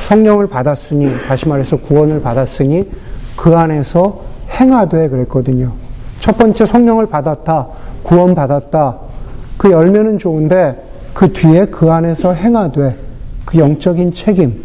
성령을 0.07 0.45
받았으니, 0.45 1.12
다시 1.27 1.48
말해서 1.48 1.77
구원을 1.77 2.21
받았으니, 2.21 2.88
그 3.36 3.57
안에서 3.57 4.21
행하되 4.59 5.09
그랬거든요. 5.09 5.71
첫 6.19 6.38
번째 6.38 6.67
성령을 6.67 7.07
받았다, 7.07 7.67
구원 8.03 8.36
받았다, 8.36 8.95
그 9.57 9.71
열매는 9.71 10.19
좋은데, 10.19 10.79
그 11.15 11.33
뒤에 11.33 11.65
그 11.65 11.91
안에서 11.91 12.33
행하되, 12.33 12.95
그 13.45 13.57
영적인 13.57 14.12
책임, 14.12 14.62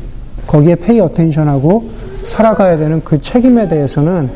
거기에 0.47 0.75
페이 0.75 1.01
어텐션하고 1.01 2.04
살아가야 2.27 2.77
되는 2.77 3.03
그 3.03 3.19
책임에 3.19 3.69
대해서는 3.69 4.31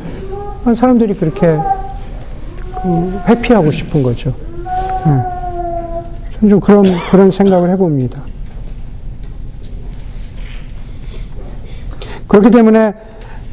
사람들이 0.75 1.15
그렇게 1.15 1.57
그 2.81 3.21
회피하고 3.27 3.71
싶은 3.71 4.03
거죠. 4.03 4.33
네. 5.05 6.47
좀 6.47 6.59
그런, 6.59 6.85
그런 7.11 7.31
생각을 7.31 7.69
해봅니다. 7.71 8.21
그렇기 12.27 12.51
때문에, 12.51 12.93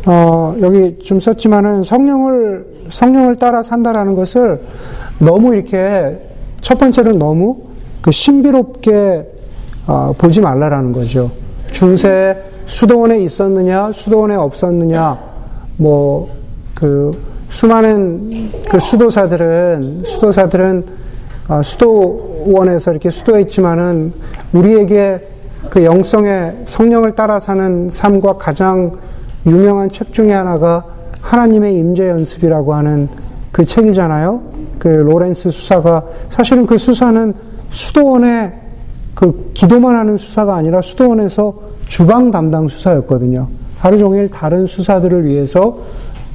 어, 0.06 0.54
여기 0.60 0.98
좀 0.98 1.18
썼지만은 1.18 1.82
성령을, 1.82 2.66
성령을 2.90 3.36
따라 3.36 3.62
산다라는 3.62 4.14
것을 4.14 4.60
너무 5.18 5.54
이렇게, 5.54 6.20
첫 6.60 6.78
번째는 6.78 7.18
너무 7.18 7.62
그 8.02 8.12
신비롭게 8.12 9.32
어, 9.86 10.12
보지 10.18 10.40
말라라는 10.40 10.92
거죠. 10.92 11.30
중세 11.70 12.36
수도원에 12.66 13.18
있었느냐, 13.20 13.92
수도원에 13.92 14.34
없었느냐, 14.34 15.18
뭐, 15.78 16.28
그, 16.74 17.10
수많은 17.48 18.50
그 18.68 18.78
수도사들은, 18.78 20.02
수도사들은 20.04 20.84
어, 21.48 21.62
수도원에서 21.62 22.90
이렇게 22.90 23.08
수도에 23.08 23.42
있지만은 23.42 24.12
우리에게 24.52 25.28
그 25.70 25.84
영성의 25.84 26.64
성령을 26.66 27.14
따라 27.14 27.38
사는 27.38 27.88
삶과 27.88 28.36
가장 28.36 28.98
유명한 29.46 29.88
책 29.88 30.12
중에 30.12 30.32
하나가 30.32 30.84
하나님의 31.20 31.76
임재 31.76 32.08
연습이라고 32.08 32.74
하는 32.74 33.08
그 33.52 33.64
책이잖아요. 33.64 34.42
그 34.78 34.88
로렌스 34.88 35.50
수사가 35.50 36.04
사실은 36.30 36.66
그 36.66 36.76
수사는 36.76 37.32
수도원에 37.70 38.65
그 39.16 39.50
기도만 39.54 39.96
하는 39.96 40.18
수사가 40.18 40.56
아니라 40.56 40.82
수도원에서 40.82 41.54
주방 41.86 42.30
담당 42.30 42.68
수사였거든요. 42.68 43.48
하루 43.78 43.98
종일 43.98 44.28
다른 44.28 44.66
수사들을 44.66 45.24
위해서 45.24 45.78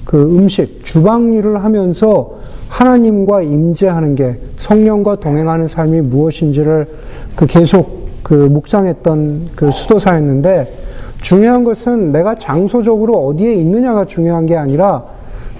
그 0.03 0.19
음식, 0.35 0.83
주방 0.83 1.31
일을 1.31 1.63
하면서 1.63 2.31
하나님과 2.69 3.43
임재하는 3.43 4.15
게 4.15 4.39
성령과 4.57 5.17
동행하는 5.17 5.67
삶이 5.67 6.01
무엇인지를 6.01 6.87
그 7.35 7.45
계속 7.45 8.07
그 8.23 8.33
묵상했던 8.33 9.49
그 9.55 9.69
수도사였는데 9.69 10.75
중요한 11.21 11.63
것은 11.63 12.11
내가 12.11 12.33
장소적으로 12.33 13.27
어디에 13.27 13.53
있느냐가 13.53 14.05
중요한 14.05 14.47
게 14.47 14.57
아니라 14.57 15.03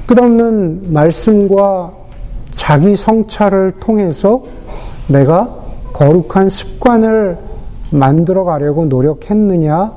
끝없는 0.08 0.92
말씀과 0.92 1.92
자기 2.50 2.96
성찰을 2.96 3.74
통해서 3.80 4.42
내가 5.08 5.61
거룩한 5.94 6.50
습관을 6.50 7.38
만들어 7.92 8.44
가려고 8.44 8.86
노력했느냐, 8.86 9.92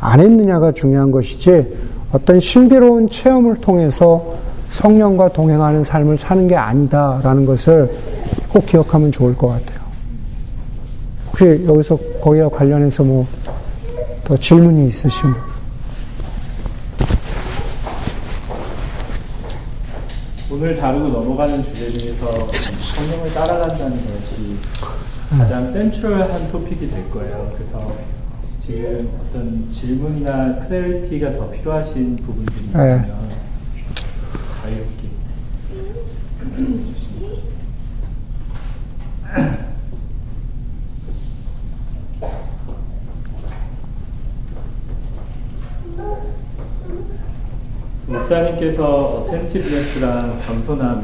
안 0.00 0.20
했느냐가 0.20 0.72
중요한 0.72 1.10
것이지 1.10 1.76
어떤 2.12 2.40
신비로운 2.40 3.08
체험을 3.08 3.56
통해서 3.56 4.24
성령과 4.70 5.28
동행하는 5.28 5.84
삶을 5.84 6.18
사는 6.18 6.48
게 6.48 6.56
아니다라는 6.56 7.46
것을 7.46 7.90
꼭 8.52 8.66
기억하면 8.66 9.10
좋을 9.12 9.34
것 9.34 9.48
같아요. 9.48 9.80
혹시 11.30 11.64
여기서 11.66 11.98
거기와 12.20 12.48
관련해서 12.48 13.02
뭐 13.02 13.26
더 14.24 14.36
질문이 14.36 14.86
있으시면. 14.86 15.34
오늘 20.50 20.76
다루고 20.76 21.08
넘어가는 21.08 21.62
주제 21.62 21.90
중에서 21.92 22.50
성령을 22.78 23.34
따라간다는 23.34 23.96
것이 23.96 24.56
가장 25.38 25.72
센트럴한 25.72 26.50
토픽이 26.50 26.90
될 26.90 27.10
거예요. 27.10 27.50
그래서 27.56 27.94
지금 28.60 29.10
어떤 29.20 29.70
질문이나 29.70 30.58
클래리티가 30.66 31.32
더 31.32 31.50
필요하신 31.50 32.16
부분들이 32.16 32.66
있으면 32.66 33.02
네. 33.02 33.12
자유롭게 34.62 35.08
말씀해 36.50 36.84
주시면 36.84 37.52
목사님께서 48.06 48.84
attentiveness랑 48.84 50.40
겸손함에 50.46 51.02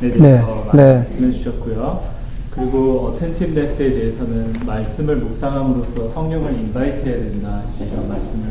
대해서 0.00 0.70
네, 0.74 0.82
네. 0.82 0.94
말씀해 0.98 1.32
주셨고요. 1.32 2.21
그리고 2.54 3.06
attentiveness에 3.08 3.90
대해서는 3.90 4.52
말씀을 4.66 5.16
묵상함으로써 5.16 6.10
성령을 6.10 6.52
invite해야 6.52 7.16
된다 7.24 7.62
이제 7.72 7.86
이런 7.90 8.08
말씀을 8.08 8.44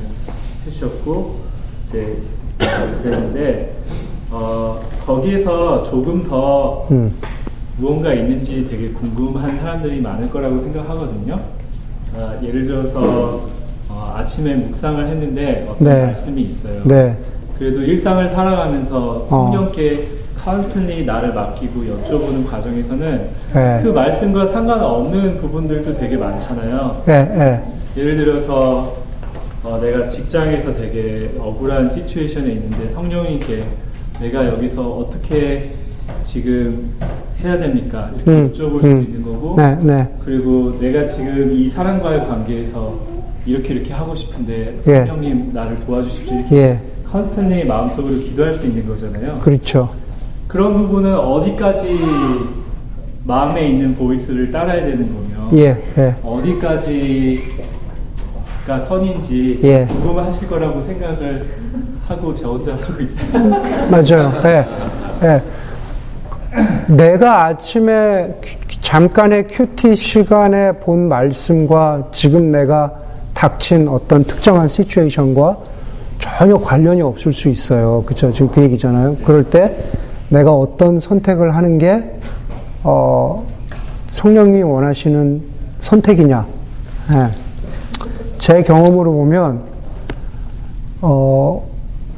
해주셨고 0.65 1.35
이제 1.85 2.17
그랬는데 3.03 3.75
어, 4.31 4.81
거기에서 5.05 5.83
조금 5.83 6.23
더 6.23 6.87
음. 6.89 7.13
무언가 7.77 8.13
있는지 8.13 8.67
되게 8.69 8.89
궁금한 8.89 9.59
사람들이 9.59 10.01
많을 10.01 10.27
거라고 10.29 10.59
생각하거든요. 10.61 11.39
어, 12.15 12.39
예를 12.43 12.65
들어서 12.65 13.41
어, 13.87 14.13
아침에 14.17 14.55
묵상을 14.55 15.05
했는데 15.07 15.67
어떤 15.69 15.87
네. 15.87 16.05
말씀이 16.07 16.41
있어요. 16.41 16.81
네. 16.85 17.17
그래도 17.59 17.81
일상을 17.83 18.29
살아가면서 18.29 19.27
성령께 19.27 20.09
어. 20.11 20.20
컨스턴리 20.43 21.05
나를 21.05 21.33
맡기고 21.33 21.81
여쭤보는 21.81 22.45
과정에서는 22.47 23.29
네. 23.53 23.79
그 23.83 23.89
말씀과 23.89 24.47
상관없는 24.47 25.37
부분들도 25.37 25.95
되게 25.97 26.17
많잖아요. 26.17 27.03
네, 27.05 27.25
네. 27.25 27.63
예를 27.95 28.17
들어서 28.17 28.97
어, 29.63 29.79
내가 29.79 30.07
직장에서 30.07 30.73
되게 30.73 31.31
억울한 31.37 31.93
시츄에이션에 31.93 32.51
있는데 32.53 32.89
성령이 32.89 33.35
이렇게 33.35 33.63
내가 34.19 34.47
여기서 34.47 34.81
어떻게 34.81 35.71
지금 36.23 36.91
해야 37.39 37.57
됩니까? 37.59 38.11
이렇게 38.15 38.31
음, 38.31 38.51
여쭤볼 38.51 38.75
수도 38.77 38.87
음. 38.87 39.01
있는 39.03 39.23
거고 39.23 39.55
네, 39.55 39.77
네. 39.83 40.15
그리고 40.25 40.77
내가 40.79 41.05
지금 41.05 41.51
이 41.51 41.69
사람과의 41.69 42.27
관계에서 42.27 42.97
이렇게 43.45 43.75
이렇게 43.75 43.93
하고 43.93 44.15
싶은데 44.15 44.79
예. 44.87 45.05
성령님 45.05 45.51
나를 45.53 45.79
도와주십시오 45.85 46.37
이렇게 46.37 46.55
예. 46.57 46.79
컨스턴리 47.11 47.65
마음속으로 47.65 48.19
기도할 48.19 48.55
수 48.55 48.65
있는 48.65 48.87
거잖아요. 48.87 49.39
그렇죠. 49.39 49.89
그런 50.51 50.73
부분은 50.73 51.17
어디까지 51.17 51.97
마음에 53.23 53.69
있는 53.69 53.95
보이스를 53.95 54.51
따라야 54.51 54.83
되는 54.83 55.07
거며 55.07 55.49
예, 55.53 55.81
예. 55.97 56.15
어디까지가 56.21 57.47
선인지 58.85 59.61
예. 59.63 59.85
궁금하실 59.85 60.49
거라고 60.49 60.83
생각을 60.83 61.45
하고 62.05 62.35
저 62.35 62.49
혼자 62.49 62.73
하고 62.73 63.01
있어요. 63.01 63.49
맞아요. 63.89 64.41
예, 64.43 64.67
예. 65.23 65.41
내가 66.93 67.45
아침에 67.45 68.35
잠깐의 68.81 69.47
큐티 69.47 69.95
시간에 69.95 70.73
본 70.73 71.07
말씀과 71.07 72.09
지금 72.11 72.51
내가 72.51 72.91
닥친 73.33 73.87
어떤 73.87 74.25
특정한 74.25 74.67
시츄에이션과 74.67 75.57
전혀 76.19 76.57
관련이 76.57 77.01
없을 77.01 77.31
수 77.31 77.47
있어요. 77.47 78.03
그쵸? 78.05 78.29
지금 78.33 78.49
그 78.49 78.61
얘기잖아요. 78.63 79.15
그럴 79.23 79.45
때 79.45 79.77
내가 80.31 80.53
어떤 80.53 80.99
선택을 80.99 81.55
하는 81.55 81.77
게 81.77 82.03
어, 82.83 83.45
성령님이 84.07 84.63
원하시는 84.63 85.41
선택이냐? 85.79 86.47
네. 87.11 87.29
제 88.37 88.63
경험으로 88.63 89.11
보면 89.11 89.61
어, 91.01 91.67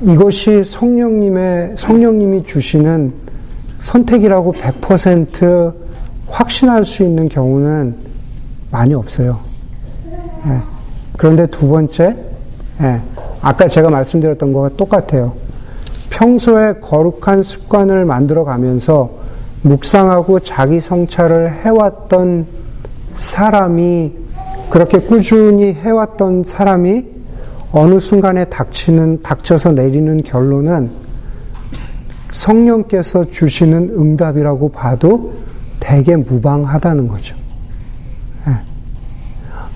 이것이 0.02 0.64
성령님의 0.64 1.74
성령님이 1.78 2.44
주시는 2.44 3.14
선택이라고 3.80 4.54
100% 4.54 5.74
확신할 6.28 6.86
수 6.86 7.04
있는 7.04 7.28
경우는 7.28 7.96
많이 8.70 8.94
없어요. 8.94 9.40
네. 10.46 10.60
그런데 11.18 11.48
두 11.48 11.68
번째, 11.68 12.16
네. 12.80 13.02
아까 13.42 13.68
제가 13.68 13.90
말씀드렸던 13.90 14.54
거와 14.54 14.70
똑같아요. 14.78 15.43
평소에 16.14 16.74
거룩한 16.74 17.42
습관을 17.42 18.06
만들어 18.06 18.44
가면서 18.44 19.10
묵상하고 19.64 20.40
자기 20.40 20.80
성찰을 20.80 21.52
해왔던 21.64 22.46
사람이 23.16 24.14
그렇게 24.70 25.00
꾸준히 25.00 25.74
해왔던 25.74 26.44
사람이 26.44 27.08
어느 27.72 28.00
순간에 28.00 28.46
닥치는, 28.46 29.24
닥쳐서 29.24 29.72
내리는 29.72 30.22
결론은 30.22 30.92
성령께서 32.32 33.26
주시는 33.26 33.94
응답이라고 33.98 34.70
봐도 34.70 35.34
대개 35.80 36.16
무방하다는 36.16 37.08
거죠. 37.08 37.36
네. 38.46 38.54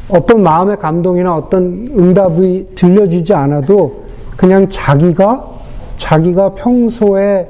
어떤 0.10 0.44
마음의 0.44 0.78
감동이나 0.78 1.36
어떤 1.36 1.88
응답이 1.98 2.70
들려지지 2.76 3.34
않아도 3.34 4.04
그냥 4.38 4.70
자기가 4.70 5.57
자기가 5.98 6.54
평소에 6.54 7.48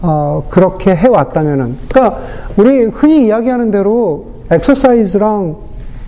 어, 0.00 0.44
그렇게 0.50 0.94
해왔다면은 0.94 1.76
그러니까 1.88 2.20
우리 2.56 2.84
흔히 2.84 3.26
이야기하는 3.26 3.70
대로 3.70 4.26
exercise랑 4.50 5.56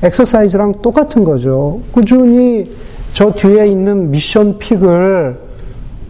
exercise랑 0.03 0.83
똑같은 0.83 1.25
거죠. 1.25 1.81
꾸준히 1.93 2.71
저 3.13 3.33
뒤에 3.33 3.67
있는 3.67 4.11
Mission 4.11 4.59
Peak을 4.59 5.39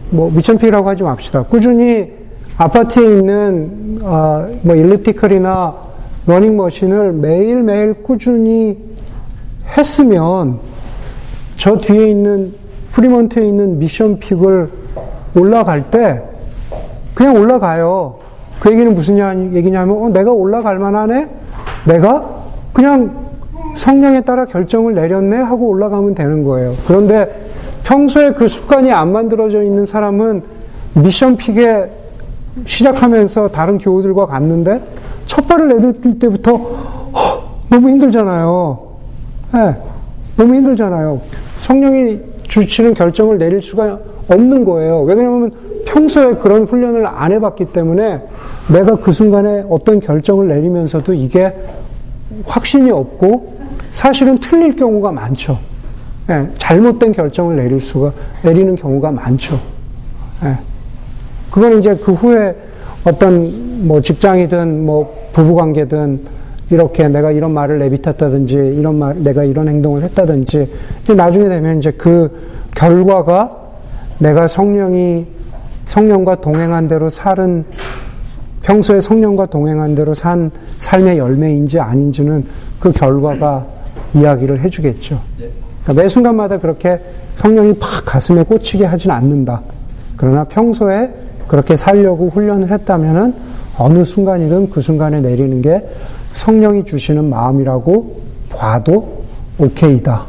뭐 0.09 0.29
Mission 0.31 0.57
Peak이라고 0.57 0.89
하지 0.89 1.03
맙시다. 1.03 1.43
꾸준히 1.43 2.11
아파트에 2.57 3.05
있는 3.05 3.99
어, 4.01 4.47
뭐 4.61 4.75
elliptical이나 4.75 5.75
러닝머신을 6.25 7.13
매일 7.13 7.63
매일 7.63 7.93
꾸준히 7.93 8.77
했으면 9.77 10.59
저 11.55 11.77
뒤에 11.77 12.09
있는 12.09 12.53
프리먼트에 12.89 13.47
있는 13.47 13.79
Mission 13.79 14.19
Peak을 14.19 14.69
올라갈 15.35 15.89
때 15.89 16.23
그냥 17.13 17.35
올라가요. 17.35 18.15
그 18.59 18.71
얘기는 18.71 18.93
무슨 18.93 19.55
얘기냐면 19.55 19.97
어, 20.03 20.09
내가 20.09 20.31
올라갈 20.31 20.79
만하네? 20.79 21.29
내가 21.85 22.25
그냥 22.73 23.27
성령에 23.75 24.21
따라 24.21 24.45
결정을 24.45 24.93
내렸네 24.93 25.37
하고 25.37 25.67
올라가면 25.67 26.15
되는 26.15 26.43
거예요. 26.43 26.73
그런데 26.87 27.49
평소에 27.83 28.31
그 28.31 28.47
습관이 28.47 28.91
안 28.91 29.11
만들어져 29.11 29.63
있는 29.63 29.85
사람은 29.85 30.43
Mission 30.95 31.37
Peak에 31.37 31.89
시작하면서 32.65 33.49
다른 33.49 33.77
교우들과 33.77 34.25
갔는데 34.25 34.81
첫 35.25 35.47
발을 35.47 35.67
내딜 35.67 36.19
때부터 36.19 36.53
허, 36.55 37.43
너무 37.69 37.89
힘들잖아요. 37.89 38.79
네, 39.53 39.75
너무 40.35 40.55
힘들잖아요. 40.55 41.21
성령이 41.61 42.19
주시는 42.43 42.93
결정을 42.93 43.37
내릴 43.37 43.61
수가 43.61 43.99
없는 44.29 44.65
거예요. 44.65 45.01
왜냐하면 45.03 45.51
평소에 45.85 46.35
그런 46.35 46.63
훈련을 46.63 47.05
안 47.05 47.31
해봤기 47.31 47.65
때문에 47.65 48.21
내가 48.71 48.95
그 48.97 49.11
순간에 49.11 49.63
어떤 49.69 49.99
결정을 49.99 50.47
내리면서도 50.47 51.13
이게 51.13 51.53
확신이 52.45 52.91
없고 52.91 53.55
사실은 53.91 54.37
틀릴 54.37 54.75
경우가 54.75 55.11
많죠. 55.11 55.57
네, 56.27 56.47
잘못된 56.57 57.13
결정을 57.13 57.55
내릴 57.55 57.79
수가 57.79 58.11
내리는 58.43 58.75
경우가 58.75 59.11
많죠. 59.11 59.57
네. 60.43 60.57
그건 61.49 61.79
이제 61.79 61.95
그 61.95 62.11
후에 62.11 62.55
어떤 63.05 63.87
뭐 63.87 64.01
직장이든 64.01 64.85
뭐 64.85 65.29
부부관계든 65.31 66.19
이렇게 66.69 67.07
내가 67.07 67.31
이런 67.31 67.53
말을 67.53 67.79
내비쳤다든지 67.79 68.55
이런 68.55 68.99
말 68.99 69.23
내가 69.23 69.45
이런 69.45 69.69
행동을 69.69 70.03
했다든지 70.03 70.69
나중에 71.15 71.47
되면 71.47 71.77
이제 71.77 71.91
그 71.91 72.29
결과가 72.75 73.56
내가 74.19 74.47
성령이 74.47 75.27
성령과 75.85 76.35
동행한 76.41 76.87
대로 76.87 77.09
살은 77.09 77.65
평소에 78.61 78.99
성령과 78.99 79.45
동행한 79.45 79.95
대로 79.95 80.13
산 80.13 80.51
삶의 80.79 81.17
열매인지 81.17 81.79
아닌지는 81.79 82.45
그 82.79 82.91
결과가 82.91 83.65
이야기를 84.13 84.59
해주겠죠. 84.59 85.21
그러니까 85.83 86.03
매 86.03 86.09
순간마다 86.09 86.59
그렇게 86.59 86.99
성령이 87.35 87.75
팍 87.79 88.03
가슴에 88.05 88.43
꽂히게 88.43 88.85
하진 88.85 89.11
않는다. 89.11 89.61
그러나 90.17 90.43
평소에 90.43 91.13
그렇게 91.47 91.75
살려고 91.75 92.29
훈련을 92.29 92.71
했다면은 92.71 93.33
어느 93.77 94.03
순간이든 94.03 94.69
그 94.69 94.81
순간에 94.81 95.21
내리는 95.21 95.61
게 95.61 95.87
성령이 96.33 96.83
주시는 96.83 97.29
마음이라고 97.29 98.21
봐도 98.49 99.23
오케이다. 99.59 100.25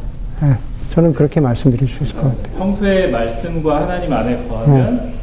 네, 0.89 0.95
저는 0.95 1.13
그렇게 1.15 1.41
말씀드릴 1.41 1.87
수 1.89 2.03
있을 2.05 2.17
것 2.17 2.23
같아요. 2.37 2.57
평소에 2.59 3.09
말씀과 3.09 3.83
하나님 3.83 4.13
안에 4.13 4.49
거하면 4.49 4.97
네. 4.97 5.15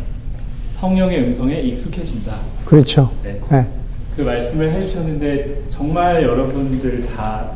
성령의 0.80 1.24
음성에 1.26 1.60
익숙해진다. 1.62 2.36
그렇죠. 2.66 3.12
네. 3.24 3.40
네. 3.50 3.68
그 4.16 4.22
말씀을 4.22 4.72
해주셨는데 4.72 5.64
정말 5.70 6.24
여러분들 6.24 7.08
다 7.16 7.56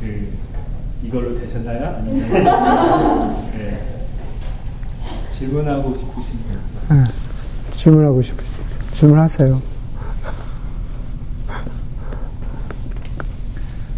그 0.00 0.28
이걸로 1.04 1.38
되셨나요? 1.38 1.94
아니면 1.98 2.28
네. 3.56 3.78
질문하고 5.30 5.94
싶으신가요? 5.94 6.58
네. 6.90 7.04
질문하고 7.76 8.20
싶으 8.20 8.42
질문하세요. 8.94 9.62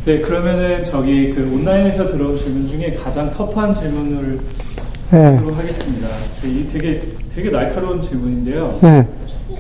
네, 0.05 0.21
그러면은 0.21 0.85
저기 0.85 1.33
그 1.33 1.51
온라인에서 1.55 2.09
들어온 2.09 2.37
질문 2.37 2.67
중에 2.67 2.95
가장 2.95 3.31
터프한 3.31 3.73
질문을 3.73 4.39
네. 5.11 5.37
하겠습니다. 5.37 6.09
이 6.45 6.69
되게 6.71 7.01
되게 7.35 7.51
날카로운 7.51 8.03
질문인데요. 8.03 8.79
네. 8.83 9.09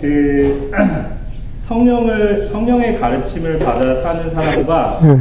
그 0.02 0.70
성령을 1.66 2.48
성령의 2.48 3.00
가르침을 3.00 3.58
받아 3.60 4.02
사는 4.02 4.34
사람과 4.34 5.00
네. 5.02 5.20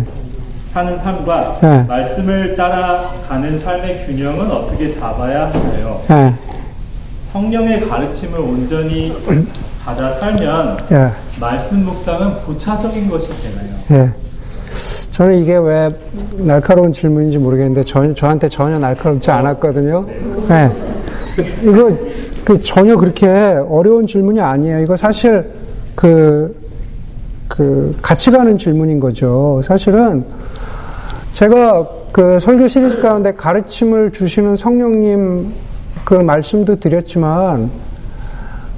사는 0.73 0.97
삶과 0.99 1.59
네. 1.61 1.83
말씀을 1.87 2.55
따라 2.57 3.07
가는 3.25 3.57
삶의 3.57 4.05
균형은 4.05 4.51
어떻게 4.51 4.91
잡아야 4.91 5.53
하나요? 5.53 6.01
네. 6.09 6.33
성령의 7.31 7.87
가르침을 7.87 8.39
온전히 8.39 9.15
받아 9.85 10.15
살면 10.15 10.77
네. 10.87 11.09
말씀 11.39 11.85
묵상은 11.85 12.41
부차적인 12.41 13.09
것이 13.09 13.29
되나요? 13.41 14.11
네. 15.13 15.17
저는 15.17 15.39
이게 15.39 15.55
왜 15.57 15.95
날카로운 16.39 16.91
질문인지 16.91 17.37
모르겠는데 17.37 17.83
저, 17.83 18.13
저한테 18.13 18.49
전혀 18.49 18.79
날카롭지 18.79 19.29
않았거든요. 19.29 20.05
네. 20.49 20.71
이거 21.61 21.95
그 22.43 22.59
전혀 22.61 22.97
그렇게 22.97 23.27
어려운 23.27 24.07
질문이 24.07 24.41
아니에요. 24.41 24.81
이거 24.81 24.97
사실 24.97 25.45
그, 25.93 26.55
그 27.47 27.95
같이 28.01 28.31
가는 28.31 28.57
질문인 28.57 28.99
거죠. 28.99 29.61
사실은 29.63 30.25
제가 31.33 31.87
그 32.11 32.39
설교 32.39 32.67
시리즈 32.67 32.99
가운데 32.99 33.33
가르침을 33.33 34.11
주시는 34.11 34.55
성령님 34.55 35.53
그 36.03 36.15
말씀도 36.15 36.79
드렸지만 36.79 37.69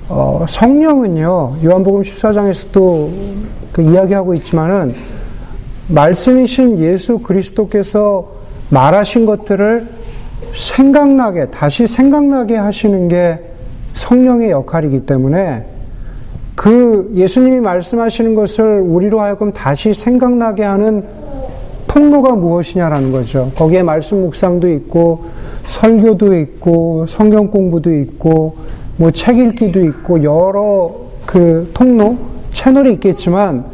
어, 0.09 0.45
성령은요 0.47 1.57
요한복음 1.63 2.01
14장에서도 2.01 3.09
그 3.71 3.81
이야기하고 3.81 4.33
있지만은 4.35 4.95
말씀이신 5.87 6.79
예수 6.79 7.19
그리스도께서 7.19 8.27
말하신 8.69 9.25
것들을 9.25 9.87
생각나게 10.53 11.47
다시 11.51 11.87
생각나게 11.87 12.55
하시는 12.55 13.07
게 13.07 13.39
성령의 13.93 14.51
역할이기 14.51 15.05
때문에 15.05 15.65
그 16.55 17.11
예수님이 17.15 17.59
말씀하시는 17.59 18.33
것을 18.33 18.79
우리로 18.79 19.19
하여금 19.21 19.51
다시 19.51 19.93
생각나게 19.93 20.63
하는 20.63 21.03
통로가 21.87 22.35
무엇이냐라는 22.35 23.11
거죠. 23.11 23.51
거기에 23.55 23.83
말씀 23.83 24.21
묵상도 24.21 24.69
있고, 24.71 25.25
설교도 25.67 26.37
있고, 26.39 27.05
성경 27.07 27.49
공부도 27.49 27.93
있고, 27.93 28.55
뭐 28.97 29.11
책 29.11 29.37
읽기도 29.37 29.81
있고, 29.81 30.23
여러 30.23 30.93
그 31.25 31.69
통로, 31.73 32.17
채널이 32.51 32.93
있겠지만, 32.93 33.65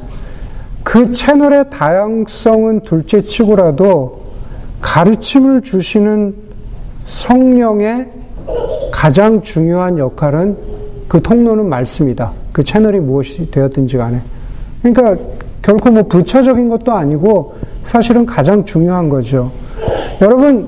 그 0.91 1.09
채널의 1.09 1.69
다양성은 1.69 2.81
둘째 2.81 3.21
치고라도 3.21 4.23
가르침을 4.81 5.61
주시는 5.61 6.35
성령의 7.05 8.09
가장 8.91 9.41
중요한 9.41 9.97
역할은 9.97 10.57
그 11.07 11.21
통로는 11.21 11.69
말씀이다. 11.69 12.33
그 12.51 12.65
채널이 12.65 12.99
무엇이 12.99 13.49
되었든지 13.49 13.95
간에. 13.95 14.19
그러니까 14.81 15.15
결코 15.61 15.91
뭐 15.91 16.03
부차적인 16.03 16.67
것도 16.67 16.91
아니고 16.91 17.55
사실은 17.85 18.25
가장 18.25 18.65
중요한 18.65 19.07
거죠. 19.07 19.49
여러분, 20.19 20.67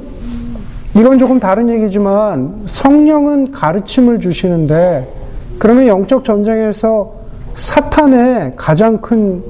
이건 0.95 1.19
조금 1.19 1.37
다른 1.37 1.67
얘기지만 1.67 2.61
성령은 2.67 3.51
가르침을 3.51 4.21
주시는데 4.21 5.05
그러면 5.59 5.87
영적 5.87 6.23
전쟁에서 6.23 7.13
사탄의 7.55 8.53
가장 8.55 9.01
큰 9.01 9.43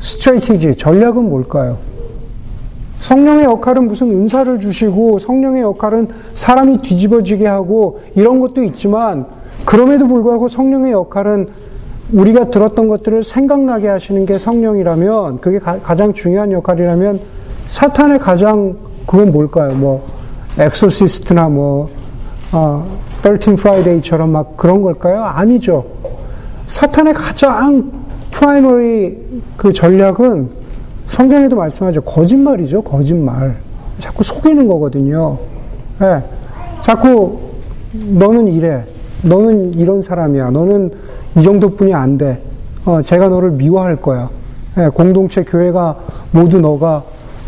스트레이티지, 0.00 0.76
전략은 0.76 1.28
뭘까요? 1.28 1.78
성령의 3.00 3.44
역할은 3.44 3.86
무슨 3.88 4.10
은사를 4.10 4.60
주시고 4.60 5.18
성령의 5.18 5.62
역할은 5.62 6.08
사람이 6.34 6.78
뒤집어지게 6.78 7.46
하고 7.46 8.00
이런 8.14 8.40
것도 8.40 8.62
있지만 8.64 9.26
그럼에도 9.64 10.06
불구하고 10.06 10.48
성령의 10.48 10.92
역할은 10.92 11.48
우리가 12.12 12.50
들었던 12.50 12.88
것들을 12.88 13.24
생각나게 13.24 13.88
하시는 13.88 14.26
게 14.26 14.38
성령이라면 14.38 15.40
그게 15.40 15.58
가, 15.58 15.94
장 15.94 16.12
중요한 16.12 16.52
역할이라면 16.52 17.20
사탄의 17.68 18.18
가장 18.18 18.76
그건 19.06 19.32
뭘까요? 19.32 19.74
뭐 19.74 20.06
엑소시스트나 20.58 21.48
뭐 21.48 21.88
어, 22.52 22.84
13 23.22 23.56
Friday처럼 23.56 24.30
막 24.30 24.56
그런 24.56 24.82
걸까요? 24.82 25.22
아니죠. 25.22 25.84
사탄의 26.68 27.14
가장 27.14 27.90
primary 28.30 29.42
그 29.56 29.72
전략은 29.72 30.48
성경에도 31.08 31.56
말씀하죠. 31.56 32.02
거짓말이죠. 32.02 32.82
거짓말. 32.82 33.56
자꾸 33.98 34.22
속이는 34.22 34.66
거거든요. 34.68 35.38
예. 36.02 36.22
자꾸 36.80 37.38
너는 37.92 38.48
이래. 38.48 38.84
너는 39.22 39.74
이런 39.74 40.02
사람이야. 40.02 40.50
너는 40.50 40.90
이 41.36 41.42
정도뿐이 41.42 41.92
안 41.92 42.16
돼. 42.16 42.40
어, 42.84 43.02
쟤가 43.02 43.28
너를 43.28 43.50
미워할 43.50 43.96
거야. 43.96 44.30
예, 44.78 44.88
공동체 44.88 45.42
교회가 45.42 45.96
모두 46.30 46.60
너가 46.60 47.02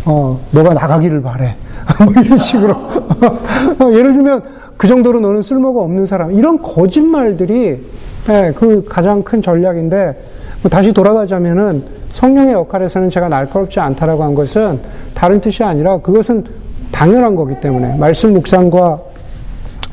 어, 0.04 0.38
너가 0.50 0.74
나가기를 0.74 1.22
바래. 1.22 1.56
뭐 2.04 2.22
이런 2.22 2.36
식으로. 2.36 2.72
어, 2.72 3.92
예를 3.94 4.12
들면 4.12 4.42
그 4.76 4.86
정도로 4.88 5.20
너는 5.20 5.42
쓸모가 5.42 5.80
없는 5.80 6.06
사람. 6.06 6.32
이런 6.32 6.60
거짓말들이 6.60 7.80
예, 8.28 8.52
그 8.56 8.84
가장 8.88 9.22
큰 9.22 9.40
전략인데 9.40 10.04
뭐 10.06 10.31
다시 10.70 10.92
돌아가자면은 10.92 11.84
성령의 12.10 12.54
역할에서는 12.54 13.08
제가 13.08 13.28
날카롭지 13.28 13.80
않다라고 13.80 14.22
한 14.22 14.34
것은 14.34 14.80
다른 15.14 15.40
뜻이 15.40 15.64
아니라 15.64 15.98
그것은 15.98 16.44
당연한 16.92 17.34
거기 17.34 17.58
때문에 17.60 17.96
말씀 17.96 18.32
묵상과 18.34 19.00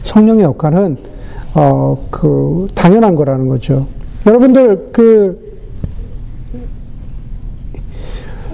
성령의 0.04 0.44
역할은 0.44 0.98
어, 1.56 1.98
그 2.12 2.68
당연한 2.76 3.16
거라는 3.16 3.48
거죠. 3.48 3.88
여러분들 4.28 4.90
그 4.92 5.50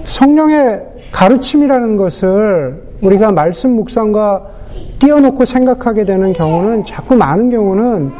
성령의 0.06 0.82
가르침이라는 1.12 1.96
것을 1.96 2.82
우리가 3.02 3.32
말씀 3.32 3.70
묵상과 3.72 4.55
띄워놓고 4.98 5.44
생각하게 5.44 6.04
되는 6.04 6.32
경우는 6.32 6.84
자꾸 6.84 7.14
많은 7.16 7.50
경우는 7.50 8.10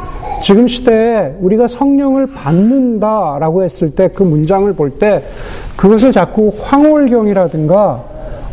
지금 0.40 0.66
시대에 0.66 1.34
우리가 1.40 1.68
성령을 1.68 2.26
받는다라고 2.28 3.62
했을 3.62 3.90
때 3.90 4.08
그 4.08 4.22
문장을 4.22 4.70
볼 4.74 4.98
때 4.98 5.22
그것을 5.76 6.12
자꾸 6.12 6.52
황홀경이라든가 6.60 8.04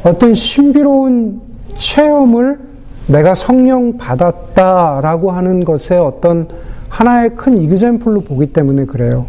어떤 0.04 0.34
신비로운 0.34 1.42
체험을 1.74 2.60
내가 3.08 3.36
성령 3.36 3.98
받았다라고 3.98 5.32
하는 5.32 5.64
것에 5.64 5.98
어떤 5.98 6.48
하나의 6.90 7.36
큰 7.36 7.58
이그젠플로 7.58 8.22
보기 8.22 8.48
때문에 8.48 8.86
그래요. 8.86 9.26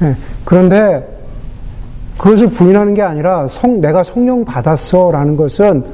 네. 0.00 0.14
그런데 0.44 1.06
그것을 2.18 2.48
부인하는 2.48 2.94
게 2.94 3.02
아니라 3.02 3.46
성, 3.48 3.80
내가 3.80 4.02
성령 4.02 4.44
받았어라는 4.44 5.36
것은 5.36 5.84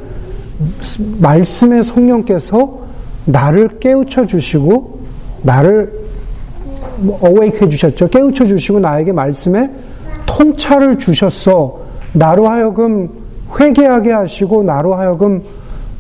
말씀의 1.19 1.85
성령께서 1.85 2.81
나를 3.25 3.81
깨우쳐 3.81 4.27
주시고 4.27 5.01
나를 5.43 6.03
어웨이크 7.21 7.65
해 7.65 7.69
주셨죠. 7.69 8.09
깨우쳐 8.09 8.47
주시고 8.47 8.81
나에게 8.81 9.13
말씀에 9.13 9.71
통찰을 10.27 10.99
주셨어. 10.99 11.81
나로 12.13 12.49
하여금 12.49 13.09
회개하게 13.59 14.13
하시고 14.13 14.63
나로 14.63 14.95
하여금 14.95 15.43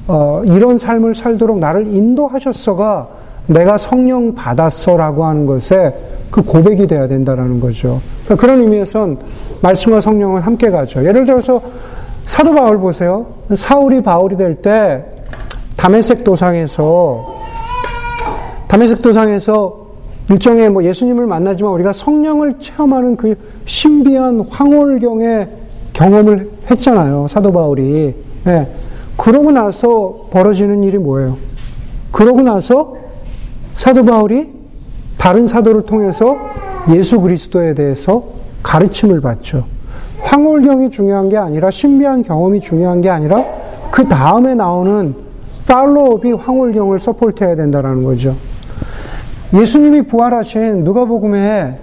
어, 0.09 0.43
이런 0.45 0.79
삶을 0.79 1.15
살도록 1.15 1.59
나를 1.59 1.87
인도하셨어가 1.87 3.09
내가 3.47 3.79
성령 3.79 4.35
받았어라고 4.35 5.25
하는 5.25 5.47
것에 5.47 5.95
그 6.31 6.43
고백이 6.43 6.87
돼야 6.87 7.07
된다라는 7.07 7.61
거죠. 7.61 8.01
그러니까 8.25 8.41
그런 8.41 8.61
의미에선 8.61 9.19
말씀과 9.61 10.01
성령은 10.01 10.43
함께 10.43 10.71
가죠. 10.71 11.05
예를 11.05 11.25
들어서 11.25 11.61
사도 12.27 12.55
바울 12.55 12.79
보세요. 12.79 13.27
사울이 13.55 14.03
바울이 14.03 14.37
될 14.37 14.57
때 14.63 15.05
담에색 15.77 16.25
도상에서 16.25 17.27
담에색 18.69 19.03
도상에서 19.03 19.83
일종의 20.31 20.71
뭐 20.71 20.85
예수님을 20.85 21.27
만나지만 21.27 21.73
우리가 21.73 21.93
성령을 21.93 22.59
체험하는 22.59 23.17
그 23.17 23.35
신비한 23.67 24.47
황홀경의 24.49 25.49
경험을 25.93 26.51
했잖아요. 26.71 27.27
사도 27.29 27.53
바울이. 27.53 28.15
네. 28.45 28.73
그러고 29.17 29.51
나서 29.51 30.27
벌어지는 30.31 30.85
일이 30.85 30.97
뭐예요? 30.97 31.37
그러고 32.13 32.41
나서 32.43 32.97
사도 33.75 34.05
바울이 34.05 34.53
다른 35.19 35.47
사도를 35.47 35.83
통해서 35.83 36.37
예수 36.91 37.21
그리스도에 37.21 37.75
대해서 37.75 38.25
가르침을 38.63 39.21
받죠. 39.21 39.65
황홀경이 40.23 40.91
중요한 40.91 41.29
게 41.29 41.37
아니라 41.37 41.71
신비한 41.71 42.23
경험이 42.23 42.61
중요한 42.61 43.01
게 43.01 43.11
아니라 43.11 43.45
그 43.91 44.09
다음에 44.09 44.55
나오는 44.55 45.15
팔로업이 45.67 46.33
황홀경을 46.33 46.99
서포트해야 46.99 47.57
된다는 47.57 48.05
거죠. 48.05 48.35
예수님이 49.55 50.03
부활하신 50.03 50.85
누가복음에 50.85 51.79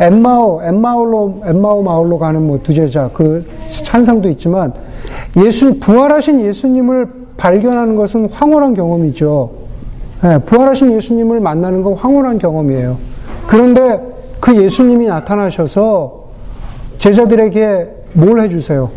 엠마오, 0.00 0.62
엠마올로, 0.62 1.42
엠마오 1.44 1.82
마을로 1.82 2.18
가는 2.18 2.46
뭐 2.46 2.58
두 2.58 2.72
제자 2.72 3.10
그 3.12 3.42
찬상도 3.66 4.28
있지만 4.30 4.72
예수 5.44 5.78
부활하신 5.78 6.42
예수님을 6.42 7.08
발견하는 7.36 7.96
것은 7.96 8.28
황홀한 8.30 8.74
경험이죠. 8.74 9.50
네, 10.22 10.38
부활하신 10.38 10.92
예수님을 10.92 11.40
만나는 11.40 11.82
건 11.82 11.94
황홀한 11.94 12.38
경험이에요. 12.38 12.96
그런데 13.46 14.00
그 14.40 14.56
예수님이 14.56 15.06
나타나셔서 15.06 16.21
제자들에게 17.02 17.88
뭘 18.12 18.40
해주세요? 18.42 18.88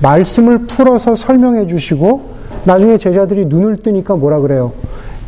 말씀을 0.00 0.60
풀어서 0.60 1.14
설명해 1.14 1.66
주시고 1.66 2.32
나중에 2.64 2.96
제자들이 2.96 3.44
눈을 3.44 3.82
뜨니까 3.82 4.16
뭐라 4.16 4.40
그래요? 4.40 4.72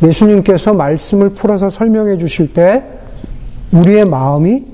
예수님께서 0.01 0.73
말씀을 0.73 1.29
풀어서 1.29 1.69
설명해 1.69 2.17
주실 2.17 2.51
때 2.51 2.83
우리의 3.71 4.05
마음이 4.05 4.65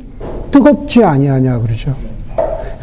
뜨겁지 0.49 1.03
아니하냐 1.03 1.59
그러죠. 1.59 1.93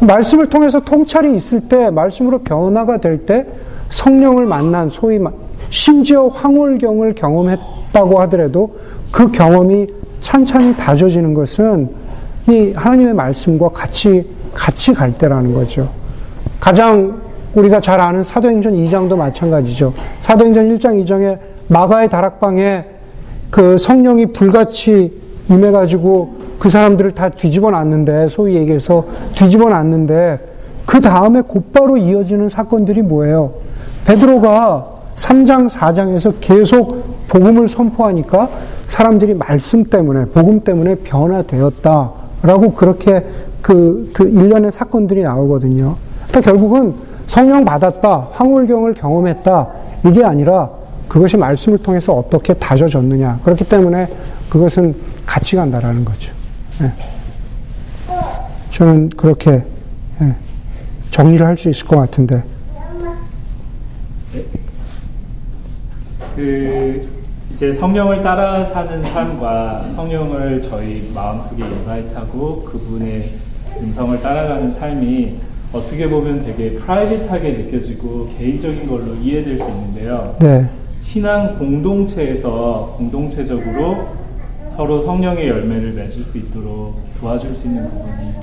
말씀을 0.01 0.45
통해서 0.49 0.79
통찰이 0.79 1.35
있을 1.35 1.61
때 1.61 1.89
말씀으로 1.89 2.39
변화가 2.39 2.97
될 2.97 3.25
때 3.25 3.47
성령을 3.89 4.45
만난 4.45 4.89
소위 4.89 5.19
심지어 5.71 6.27
황홀경을 6.27 7.15
경험했다고 7.15 8.21
하더라도 8.21 8.75
그 9.11 9.31
경험이 9.31 9.87
찬찬히 10.21 10.77
다져지는 10.77 11.33
것은 11.33 11.89
이 12.47 12.71
하나님의 12.75 13.15
말씀과 13.15 13.69
같이 13.69 14.37
같이 14.53 14.93
갈 14.93 15.11
때라는 15.11 15.53
거죠. 15.53 15.89
가장 16.59 17.21
우리가 17.55 17.79
잘 17.79 17.99
아는 17.99 18.23
사도행전 18.23 18.73
2장도 18.73 19.15
마찬가지죠. 19.15 19.93
사도행전 20.21 20.77
1장 20.77 21.03
2장에 21.03 21.39
마가의 21.67 22.09
다락방에 22.09 22.85
그 23.49 23.77
성령이 23.77 24.27
불같이 24.27 25.19
임해가지고 25.49 26.37
그 26.59 26.69
사람들을 26.69 27.13
다 27.13 27.29
뒤집어 27.29 27.71
놨는데, 27.71 28.27
소위 28.29 28.55
얘기해서 28.55 29.05
뒤집어 29.33 29.69
놨는데, 29.69 30.39
그 30.85 31.01
다음에 31.01 31.41
곧바로 31.41 31.97
이어지는 31.97 32.49
사건들이 32.49 33.01
뭐예요? 33.01 33.53
베드로가 34.05 34.89
3장, 35.15 35.69
4장에서 35.69 36.33
계속 36.39 37.27
복음을 37.27 37.67
선포하니까 37.67 38.49
사람들이 38.87 39.33
말씀 39.35 39.83
때문에, 39.85 40.25
복음 40.25 40.61
때문에 40.61 40.95
변화되었다라고 40.95 42.73
그렇게 42.75 43.25
그, 43.61 44.09
그 44.13 44.23
일련의 44.27 44.71
사건들이 44.71 45.21
나오거든요. 45.21 45.95
그러니까 46.27 46.51
결국은 46.51 46.93
성령 47.27 47.63
받았다, 47.63 48.29
황홀경을 48.31 48.93
경험했다, 48.93 49.67
이게 50.07 50.23
아니라 50.23 50.69
그것이 51.07 51.37
말씀을 51.37 51.77
통해서 51.79 52.13
어떻게 52.13 52.53
다져졌느냐. 52.53 53.39
그렇기 53.43 53.63
때문에 53.65 54.07
그것은 54.49 54.95
같이 55.25 55.55
간다라는 55.55 56.05
거죠. 56.05 56.31
예. 56.81 56.91
저는 58.71 59.09
그렇게 59.09 59.51
예. 59.51 60.35
정리를 61.11 61.45
할 61.45 61.57
수 61.57 61.69
있을 61.69 61.87
것 61.87 61.97
같은데. 61.97 62.43
그 66.35 67.09
이제 67.53 67.73
성령을 67.73 68.21
따라 68.21 68.63
사는 68.63 69.03
삶과 69.03 69.87
성령을 69.95 70.61
저희 70.61 71.11
마음속에 71.13 71.63
인바이트하고 71.63 72.63
그분의 72.63 73.33
음성을 73.81 74.21
따라가는 74.21 74.71
삶이 74.71 75.37
어떻게 75.71 76.09
보면 76.09 76.43
되게 76.45 76.73
private하게 76.75 77.51
느껴지고 77.53 78.29
개인적인 78.37 78.87
걸로 78.87 79.15
이해될 79.15 79.57
수 79.57 79.69
있는데요. 79.69 80.35
네. 80.39 80.69
신앙 81.01 81.57
공동체에서 81.57 82.95
공동체적으로 82.97 84.07
서로 84.75 85.01
성령의 85.01 85.47
열매를 85.47 85.93
맺을 85.93 86.23
수 86.23 86.37
있도록 86.37 86.95
도와줄 87.19 87.53
수 87.53 87.67
있는 87.67 87.87
부분이 87.89 88.33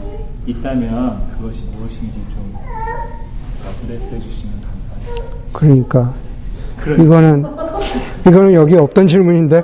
있다면 0.47 1.29
그것이 1.37 1.65
무엇인지 1.73 2.19
좀 2.31 2.55
address 3.67 4.15
해 4.15 4.19
주시면 4.19 4.55
감사하겠습니다. 4.61 5.37
그러니까 5.53 6.15
그래. 6.81 7.03
이거는 7.03 7.45
이거는 8.27 8.53
여기 8.55 8.77
없던 8.77 9.07
질문인데. 9.07 9.63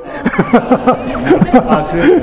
아 1.68 1.90
그래요. 1.90 2.20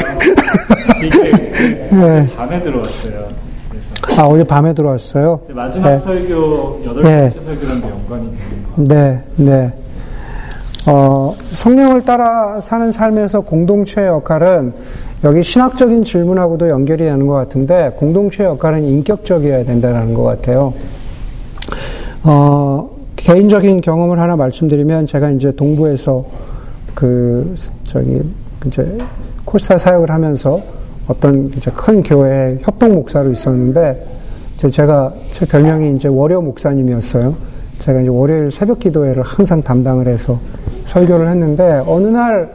네. 1.92 2.30
밤에 2.36 2.62
들어왔어요. 2.62 3.28
아 4.18 4.24
어제 4.24 4.44
밤에 4.44 4.74
들어왔어요. 4.74 5.40
마지막 5.50 5.90
네. 5.90 6.00
설교 6.00 6.82
여덟 6.86 7.04
번째 7.04 7.10
네. 7.10 7.30
설교랑 7.30 7.90
연관이 7.90 8.32
되는 8.32 8.64
거. 8.64 8.84
네, 8.84 9.24
네. 9.36 9.74
어, 10.86 11.36
성령을 11.54 12.04
따라 12.04 12.60
사는 12.62 12.92
삶에서 12.92 13.42
공동체의 13.42 14.08
역할은 14.08 14.74
여기 15.24 15.44
신학적인 15.44 16.04
질문하고도 16.04 16.70
연결이 16.70 17.04
되는 17.04 17.28
것 17.28 17.34
같은데 17.34 17.92
공동체의 17.98 18.50
역할은 18.52 18.84
인격적이어야 18.84 19.66
된다는 19.66 20.14
것 20.14 20.24
같아요. 20.24 20.74
어, 22.24 22.89
개인적인 23.30 23.82
경험을 23.82 24.20
하나 24.20 24.36
말씀드리면 24.36 25.06
제가 25.06 25.30
이제 25.30 25.52
동부에서 25.52 26.26
그 26.96 27.56
저기 27.84 28.24
이제 28.66 28.98
코스타 29.46 29.78
사역을 29.78 30.10
하면서 30.10 30.60
어떤 31.08 31.46
이제 31.56 31.70
큰 31.70 32.02
교회 32.02 32.58
협동 32.64 32.96
목사로 32.96 33.32
있었는데 33.32 34.04
제가 34.58 35.14
제 35.30 35.46
별명이 35.46 35.94
이제 35.94 36.08
월요 36.08 36.42
목사님이었어요. 36.42 37.36
제가 37.78 38.02
이제 38.02 38.10
월요일 38.10 38.52
새벽 38.52 38.80
기도회를 38.80 39.22
항상 39.22 39.62
담당을 39.62 40.08
해서 40.08 40.40
설교를 40.86 41.30
했는데 41.30 41.84
어느 41.86 42.08
날 42.08 42.52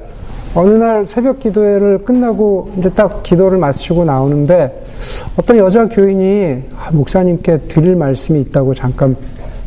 어느 0.56 0.74
날 0.74 1.06
새벽 1.06 1.38
기도회를 1.38 1.98
끝나고 1.98 2.72
이제 2.78 2.90
딱 2.90 3.22
기도를 3.22 3.58
마치고 3.58 4.04
나오는데 4.04 4.84
어떤 5.36 5.56
여자 5.56 5.86
교인이 5.88 6.64
아, 6.76 6.90
목사님께 6.90 7.58
드릴 7.68 7.94
말씀이 7.94 8.40
있다고 8.40 8.74
잠깐 8.74 9.14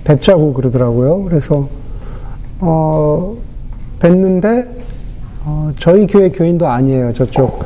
뵙자고 0.07 0.53
그러더라고요. 0.53 1.23
그래서 1.25 1.67
어 2.61 3.35
뵀는데 3.99 4.65
어, 5.43 5.71
저희 5.77 6.07
교회 6.07 6.29
교인도 6.29 6.65
아니에요. 6.67 7.11
저쪽 7.13 7.65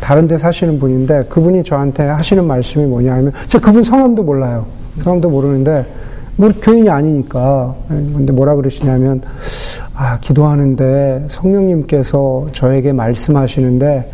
다른 0.00 0.28
데 0.28 0.38
사시는 0.38 0.78
분인데 0.78 1.24
그분이 1.24 1.64
저한테 1.64 2.04
하시는 2.04 2.44
말씀이 2.44 2.86
뭐냐 2.86 3.12
하면 3.14 3.32
제가 3.48 3.66
그분 3.66 3.82
성함도 3.82 4.22
몰라요. 4.22 4.66
성함도 5.02 5.28
모르는데 5.30 5.84
뭐 6.36 6.50
교인이 6.62 6.88
아니니까 6.88 7.74
근데 7.88 8.32
뭐라 8.32 8.54
그러시냐면 8.54 9.20
아 9.94 10.18
기도하는데 10.20 11.26
성령님께서 11.28 12.46
저에게 12.52 12.92
말씀하시는데 12.92 14.10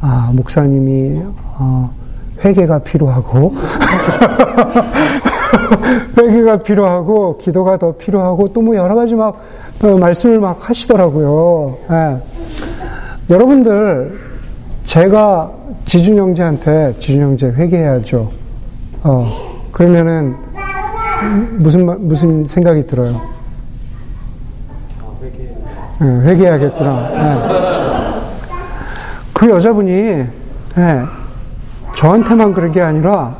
아 0.00 0.30
목사님이 0.34 1.22
어, 1.58 1.90
회개가 2.44 2.80
필요하고 2.80 3.54
회개가 6.18 6.58
필요하고 6.58 7.38
기도가 7.38 7.76
더 7.76 7.92
필요하고 7.92 8.52
또 8.52 8.62
뭐 8.62 8.76
여러 8.76 8.94
가지 8.94 9.14
막 9.14 9.40
어, 9.82 9.98
말씀을 9.98 10.38
막 10.40 10.58
하시더라고요. 10.68 11.76
예. 11.90 12.16
여러분들 13.30 14.18
제가 14.84 15.50
지준 15.84 16.16
형제한테 16.18 16.94
지준 16.98 17.22
형제 17.22 17.46
회개해야죠. 17.48 18.30
어 19.04 19.26
그러면은 19.72 20.36
무슨 21.58 22.06
무슨 22.08 22.44
생각이 22.44 22.86
들어요? 22.86 23.20
네, 26.00 26.06
회개해야겠구나. 26.06 27.08
네. 27.10 28.22
그 29.32 29.50
여자분이 29.50 29.90
네, 29.90 31.02
저한테만 31.96 32.54
그런 32.54 32.72
게 32.72 32.80
아니라 32.80 33.36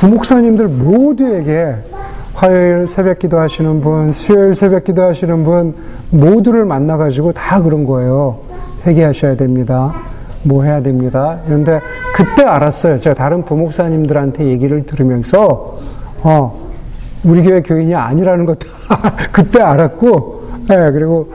부목사님들 0.00 0.66
모두에게 0.68 1.74
화요일 2.32 2.88
새벽 2.88 3.18
기도 3.18 3.38
하시는 3.38 3.82
분, 3.82 4.12
수요일 4.12 4.56
새벽 4.56 4.84
기도 4.84 5.02
하시는 5.02 5.44
분 5.44 5.74
모두를 6.08 6.64
만나가지고 6.64 7.32
다 7.32 7.62
그런 7.62 7.84
거예요. 7.84 8.38
회개하셔야 8.86 9.36
됩니다. 9.36 9.92
뭐 10.42 10.64
해야 10.64 10.80
됩니다. 10.80 11.38
그런데 11.44 11.80
그때 12.14 12.44
알았어요. 12.44 12.98
제가 12.98 13.14
다른 13.14 13.44
부목사님들한테 13.44 14.46
얘기를 14.46 14.86
들으면서 14.86 15.78
어, 16.22 16.70
우리 17.22 17.42
교회 17.42 17.60
교인이 17.60 17.94
아니라는 17.94 18.46
것도 18.46 18.68
그때 19.32 19.60
알았고, 19.60 20.40
예, 20.70 20.76
네, 20.76 20.90
그리고 20.92 21.28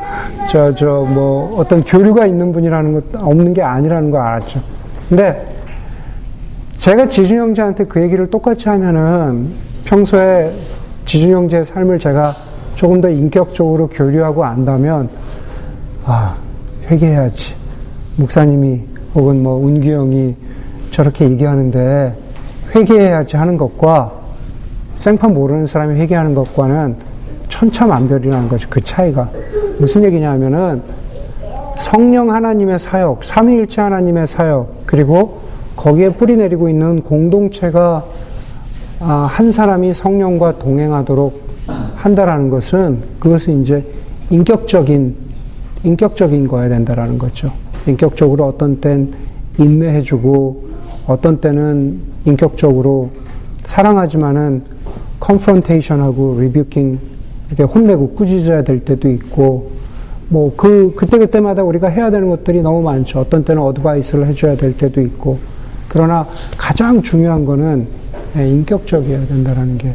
저, 0.49 0.73
저, 0.73 1.05
뭐, 1.07 1.59
어떤 1.59 1.83
교류가 1.83 2.25
있는 2.25 2.51
분이라는 2.51 2.93
것, 2.93 3.03
없는 3.15 3.53
게 3.53 3.61
아니라는 3.61 4.09
거 4.09 4.17
알았죠. 4.17 4.59
근데 5.07 5.54
제가 6.85 7.07
지준 7.07 7.39
형제한테 7.39 7.85
그 7.85 7.99
얘기를 7.99 8.29
똑같이 8.29 8.69
하면은 8.69 9.49
평소에 9.85 10.53
지준 11.03 11.31
형제의 11.31 11.65
삶을 11.65 11.97
제가 11.97 12.31
조금 12.75 13.01
더 13.01 13.09
인격적으로 13.09 13.87
교류하고 13.87 14.45
안다면, 14.45 15.09
아, 16.05 16.35
회개해야지. 16.87 17.55
목사님이 18.17 18.81
혹은 19.15 19.41
뭐 19.41 19.55
운기 19.55 19.91
형이 19.91 20.35
저렇게 20.91 21.27
얘기하는데 21.27 22.15
회개해야지 22.75 23.35
하는 23.35 23.57
것과 23.57 24.13
생판 24.99 25.33
모르는 25.33 25.65
사람이 25.65 25.99
회개하는 25.99 26.35
것과는 26.35 26.97
천차만별이라는 27.49 28.47
거죠. 28.47 28.67
그 28.69 28.79
차이가. 28.79 29.27
무슨 29.79 30.03
얘기냐 30.03 30.29
하면은 30.33 30.83
성령 31.79 32.29
하나님의 32.29 32.77
사역, 32.77 33.23
삼위일체 33.23 33.81
하나님의 33.81 34.27
사역, 34.27 34.83
그리고 34.85 35.44
거기에 35.75 36.09
뿌리 36.09 36.37
내리고 36.37 36.69
있는 36.69 37.01
공동체가 37.01 38.05
아, 38.99 39.27
한 39.29 39.51
사람이 39.51 39.93
성령과 39.93 40.57
동행하도록 40.57 41.45
한다라는 41.95 42.49
것은 42.49 43.01
그것은 43.19 43.61
이제 43.61 43.83
인격적인 44.29 45.15
인격적인 45.83 46.47
거야 46.47 46.69
된다라는 46.69 47.17
거죠. 47.17 47.51
인격적으로 47.85 48.45
어떤 48.45 48.79
땐 48.79 49.11
인내해주고 49.59 50.65
어떤 51.07 51.39
때는 51.39 51.99
인격적으로 52.25 53.11
사랑하지만은 53.63 54.63
컨프런테이션하고 55.19 56.39
리뷰킹 56.39 56.99
이렇게 57.47 57.63
혼내고 57.63 58.11
꾸짖어야 58.15 58.63
될 58.63 58.79
때도 58.79 59.09
있고 59.11 59.71
뭐 60.29 60.51
그 60.55 60.93
그때 60.95 61.17
그때마다 61.17 61.63
우리가 61.63 61.87
해야 61.89 62.09
되는 62.09 62.29
것들이 62.29 62.61
너무 62.61 62.81
많죠. 62.81 63.19
어떤 63.19 63.43
때는 63.43 63.61
어드바이스를 63.61 64.25
해줘야 64.27 64.55
될 64.55 64.75
때도 64.75 65.01
있고 65.01 65.37
그러나 65.95 66.27
가장 66.57 67.01
중요한 67.01 67.45
거는 67.45 67.87
예, 68.35 68.49
인격적이어야 68.49 69.27
된다라는 69.27 69.77
게 69.77 69.93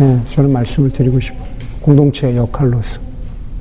예, 0.00 0.18
저는 0.30 0.52
말씀을 0.52 0.90
드리고 0.90 1.20
싶어요. 1.20 1.46
공동체의 1.82 2.36
역할로서. 2.36 3.00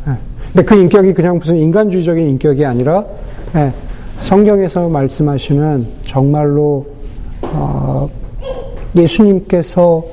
예. 0.08 0.14
근데 0.48 0.64
그 0.64 0.74
인격이 0.74 1.14
그냥 1.14 1.38
무슨 1.38 1.58
인간주의적인 1.58 2.28
인격이 2.28 2.66
아니라 2.66 3.06
성경에서 4.22 4.90
말씀하시는 4.90 5.86
정말로 6.08 6.88
어, 7.44 8.10
예수님께서 8.96 10.04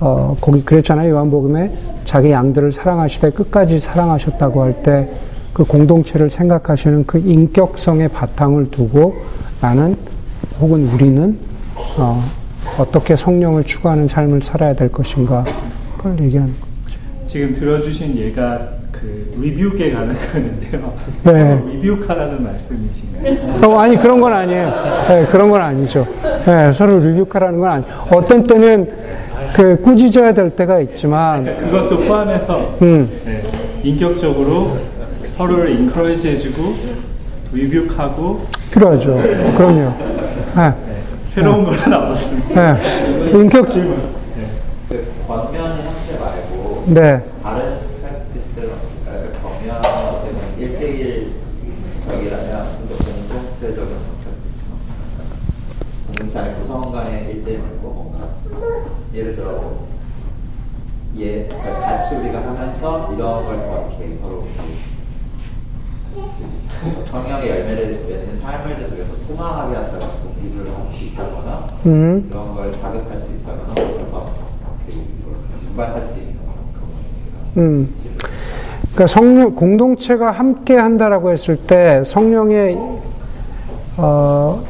어, 0.00 0.36
거기 0.40 0.64
그랬잖아요. 0.64 1.12
요한복음에 1.12 1.72
자기 2.04 2.32
양들을 2.32 2.72
사랑하시되 2.72 3.30
끝까지 3.30 3.78
사랑하셨다고 3.78 4.60
할 4.60 4.82
때 4.82 5.08
그 5.52 5.64
공동체를 5.64 6.28
생각하시는 6.28 7.06
그 7.06 7.16
인격성의 7.16 8.08
바탕을 8.08 8.70
두고 8.70 9.14
나는 9.62 9.96
혹은 10.60 10.88
우리는 10.88 11.38
어, 11.98 12.22
어떻게 12.78 13.16
성령을 13.16 13.64
추구하는 13.64 14.08
삶을 14.08 14.42
살아야 14.42 14.74
될 14.74 14.88
것인가 14.90 15.44
그걸 15.96 16.18
얘기하는 16.20 16.52
거죠. 16.60 16.66
지금 17.26 17.52
들어주신 17.52 18.16
예가 18.16 18.68
그 18.92 19.34
리뷰에 19.38 19.92
가는 19.92 20.14
거는데요. 20.32 20.92
네. 21.24 21.62
리뷰카라는 21.72 22.42
말씀이신가요? 22.42 23.66
어, 23.70 23.78
아니 23.78 23.96
그런 23.98 24.20
건 24.20 24.32
아니에요. 24.32 24.72
네, 25.08 25.26
그런 25.26 25.50
건 25.50 25.60
아니죠. 25.60 26.06
네, 26.46 26.72
서로 26.72 26.98
리뷰카라는 27.00 27.58
건 27.60 27.70
아니. 27.70 27.84
어떤 28.10 28.46
때는 28.46 28.88
그 29.54 29.80
꾸짖어야 29.82 30.32
될 30.32 30.50
때가 30.50 30.80
있지만 30.80 31.42
그러니까 31.44 31.66
그것도 31.66 32.00
포함해서 32.06 32.76
음. 32.82 33.08
네, 33.24 33.42
인격적으로 33.82 34.78
서로를 35.36 35.70
인커리지 35.70 36.28
해주고 36.28 36.74
리뷰하고 37.52 38.40
필요하죠. 38.72 39.16
그럼요. 39.56 39.92
네. 40.56 41.02
새로운 41.34 41.64
걸 41.64 41.78
하나 41.78 41.98
얻었습니다. 41.98 42.74
네. 42.78 43.30
인격 43.30 43.70
질문. 43.70 43.94
네. 44.36 44.50
그 44.88 45.12
권면이 45.28 45.82
형태 45.82 46.18
말고 46.18 46.84
네. 46.86 47.22
다른 47.42 47.76
프랙티스들 48.00 48.70
없을까요? 48.72 49.32
그 49.32 49.42
권면은 49.42 49.82
1대1 50.58 51.26
적이라면 52.06 52.68
좀더 52.88 53.04
공동체적인 53.04 53.96
없을까요? 53.96 54.36
공동체 56.06 56.58
구성원 56.58 56.92
간의 56.92 57.42
1대1 57.44 57.58
말고 57.58 57.90
뭔가 57.90 58.28
예를 59.12 59.36
들어 59.36 59.76
예, 61.18 61.48
그러니까 61.48 61.80
같이 61.80 62.14
우리가 62.16 62.38
하면서 62.40 63.12
이런 63.12 63.44
걸더 63.44 63.88
이렇게 63.98 64.18
서로 64.22 64.46
성령의 67.06 67.48
열매를 67.48 67.86
맺는 68.08 68.36
삶을 68.40 68.76
계속해서 68.76 69.14
소망하게 69.26 69.76
한다는 69.76 70.00
동기를 70.00 70.66
할수 70.66 71.04
있다거나 71.04 71.68
음. 71.86 72.26
이런 72.30 72.54
걸 72.54 72.70
자극할 72.72 73.18
수 73.18 73.32
있다거나 73.32 73.74
결과 73.74 74.26
유발할 75.70 76.02
수 76.02 76.18
있는 76.18 76.36
그런 77.54 77.64
음. 77.64 77.94
그러니까 78.80 79.06
성령 79.06 79.54
공동체가 79.54 80.30
함께 80.30 80.76
한다라고 80.76 81.32
했을 81.32 81.56
때 81.56 82.02
성령의 82.06 82.78
어, 83.98 84.62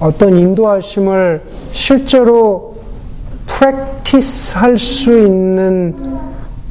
어떤 0.00 0.38
인도하심을 0.38 1.42
실제로 1.72 2.74
프랙티스 3.46 4.56
할 4.56 4.78
수 4.78 5.16
있는 5.16 6.13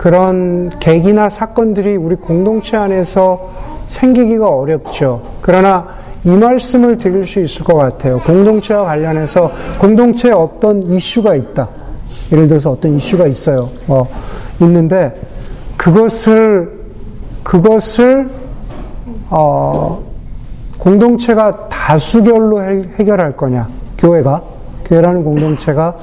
그런 0.03 0.69
계기나 0.81 1.29
사건들이 1.29 1.95
우리 1.95 2.17
공동체 2.17 2.75
안에서 2.75 3.49
생기기가 3.87 4.49
어렵죠. 4.49 5.21
그러나 5.39 5.87
이 6.25 6.31
말씀을 6.31 6.97
드릴 6.97 7.25
수 7.25 7.39
있을 7.39 7.63
것 7.63 7.75
같아요. 7.75 8.19
공동체와 8.19 8.83
관련해서 8.83 9.49
공동체에 9.79 10.33
어떤 10.33 10.83
이슈가 10.83 11.35
있다. 11.35 11.69
예를 12.33 12.49
들어서 12.49 12.71
어떤 12.71 12.97
이슈가 12.97 13.27
있어요. 13.27 13.69
뭐 13.85 14.05
있는데 14.59 15.21
그것을 15.77 16.69
그것을 17.41 18.29
어, 19.29 20.03
공동체가 20.79 21.69
다수결로 21.69 22.61
해, 22.61 23.05
결할 23.05 23.37
거냐? 23.37 23.69
교회가 23.97 24.41
교회라는 24.83 25.23
공동체가 25.23 25.95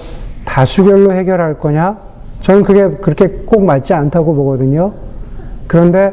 다수결로 0.46 1.12
해결할 1.12 1.58
거냐? 1.58 2.09
저는 2.40 2.62
그게 2.64 2.88
그렇게 2.88 3.28
꼭 3.46 3.64
맞지 3.64 3.92
않다고 3.94 4.34
보거든요. 4.34 4.92
그런데 5.66 6.12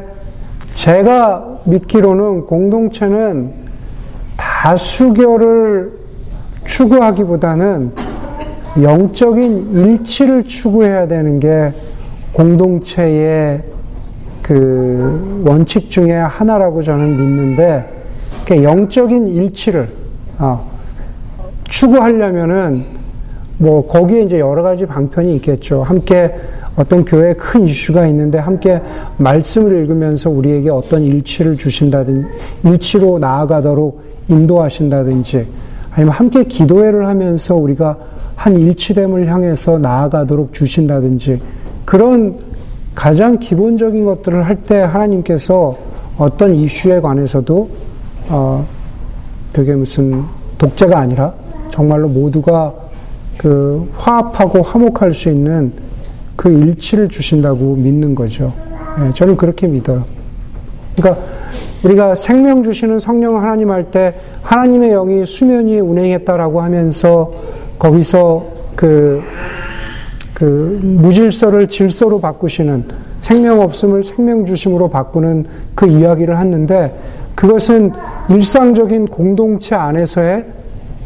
제가 0.72 1.60
믿기로는 1.64 2.46
공동체는 2.46 3.54
다수결을 4.36 5.92
추구하기보다는 6.66 7.92
영적인 8.82 9.74
일치를 9.74 10.44
추구해야 10.44 11.08
되는 11.08 11.40
게 11.40 11.74
공동체의 12.34 13.64
그 14.44 15.44
원칙 15.46 15.90
중에 15.90 16.14
하나라고 16.14 16.84
저는 16.84 17.18
믿는데 17.18 17.98
그 18.46 18.64
영적인 18.64 19.28
일치를 19.28 19.90
어, 20.38 20.70
추구하려면은 21.66 22.97
뭐 23.58 23.86
거기에 23.88 24.24
이제 24.24 24.40
여러 24.40 24.62
가지 24.64 24.86
방편이 24.86 25.36
있겠죠. 25.38 25.84
함께 25.84 26.34
어떤 26.76 27.04
교회에 27.04 27.34
큰 27.34 27.64
이슈가 27.66 28.06
있는데 28.08 28.38
함께 28.38 28.80
말씀을 29.18 29.76
읽으면서 29.78 30.30
우리에게 30.30 30.70
어떤 30.70 31.04
일치를 31.04 31.58
주신다든지 31.58 32.28
일치로 32.66 33.18
나아가도록 33.18 34.02
인도하신다든지 34.28 35.48
아니면 35.92 36.14
함께 36.14 36.44
기도회를 36.44 37.08
하면서 37.08 37.56
우리가 37.56 37.98
한 38.36 38.60
일치됨을 38.60 39.28
향해서 39.28 39.80
나아가도록 39.80 40.54
주신다든지 40.54 41.42
그런 41.86 42.36
가장 42.94 43.40
기본적인 43.40 44.06
것들을 44.06 44.46
할 44.46 44.58
때 44.64 44.82
하나님께서 44.82 45.78
어떤 46.18 46.56
이슈에 46.56 47.00
관해서도 47.00 47.70
어 48.30 48.66
그게 49.54 49.74
무슨 49.74 50.24
독재가 50.58 51.00
아니라 51.00 51.34
정말로 51.72 52.08
모두가 52.08 52.74
그 53.38 53.90
화합하고 53.96 54.62
화목할 54.62 55.14
수 55.14 55.30
있는 55.30 55.72
그 56.36 56.50
일치를 56.50 57.10
주신다고 57.10 57.76
믿는 57.76 58.16
거죠. 58.16 58.54
네, 59.00 59.12
저는 59.14 59.38
그렇게 59.38 59.68
믿어요. 59.68 60.04
그러니까 60.96 61.24
우리가 61.84 62.16
생명 62.16 62.64
주시는 62.64 63.00
성령 63.00 63.40
하나님 63.42 63.70
할 63.72 63.92
때 63.92 64.14
하나님의 64.42 64.92
영이 64.92 65.26
수면 65.26 65.68
위에 65.68 65.80
운행했다라고 65.80 66.62
하면서 66.62 67.32
거기서 67.78 68.46
그, 68.76 69.22
그 70.34 70.80
무질서를 70.82 71.68
질서로 71.68 72.20
바꾸시는 72.20 72.86
생명 73.20 73.60
없음을 73.62 74.04
생명 74.04 74.46
주심으로 74.46 74.90
바꾸는 74.90 75.46
그 75.76 75.88
이야기를 75.88 76.40
했는데 76.40 76.98
그것은 77.36 77.92
일상적인 78.30 79.08
공동체 79.08 79.76
안에서의 79.76 80.46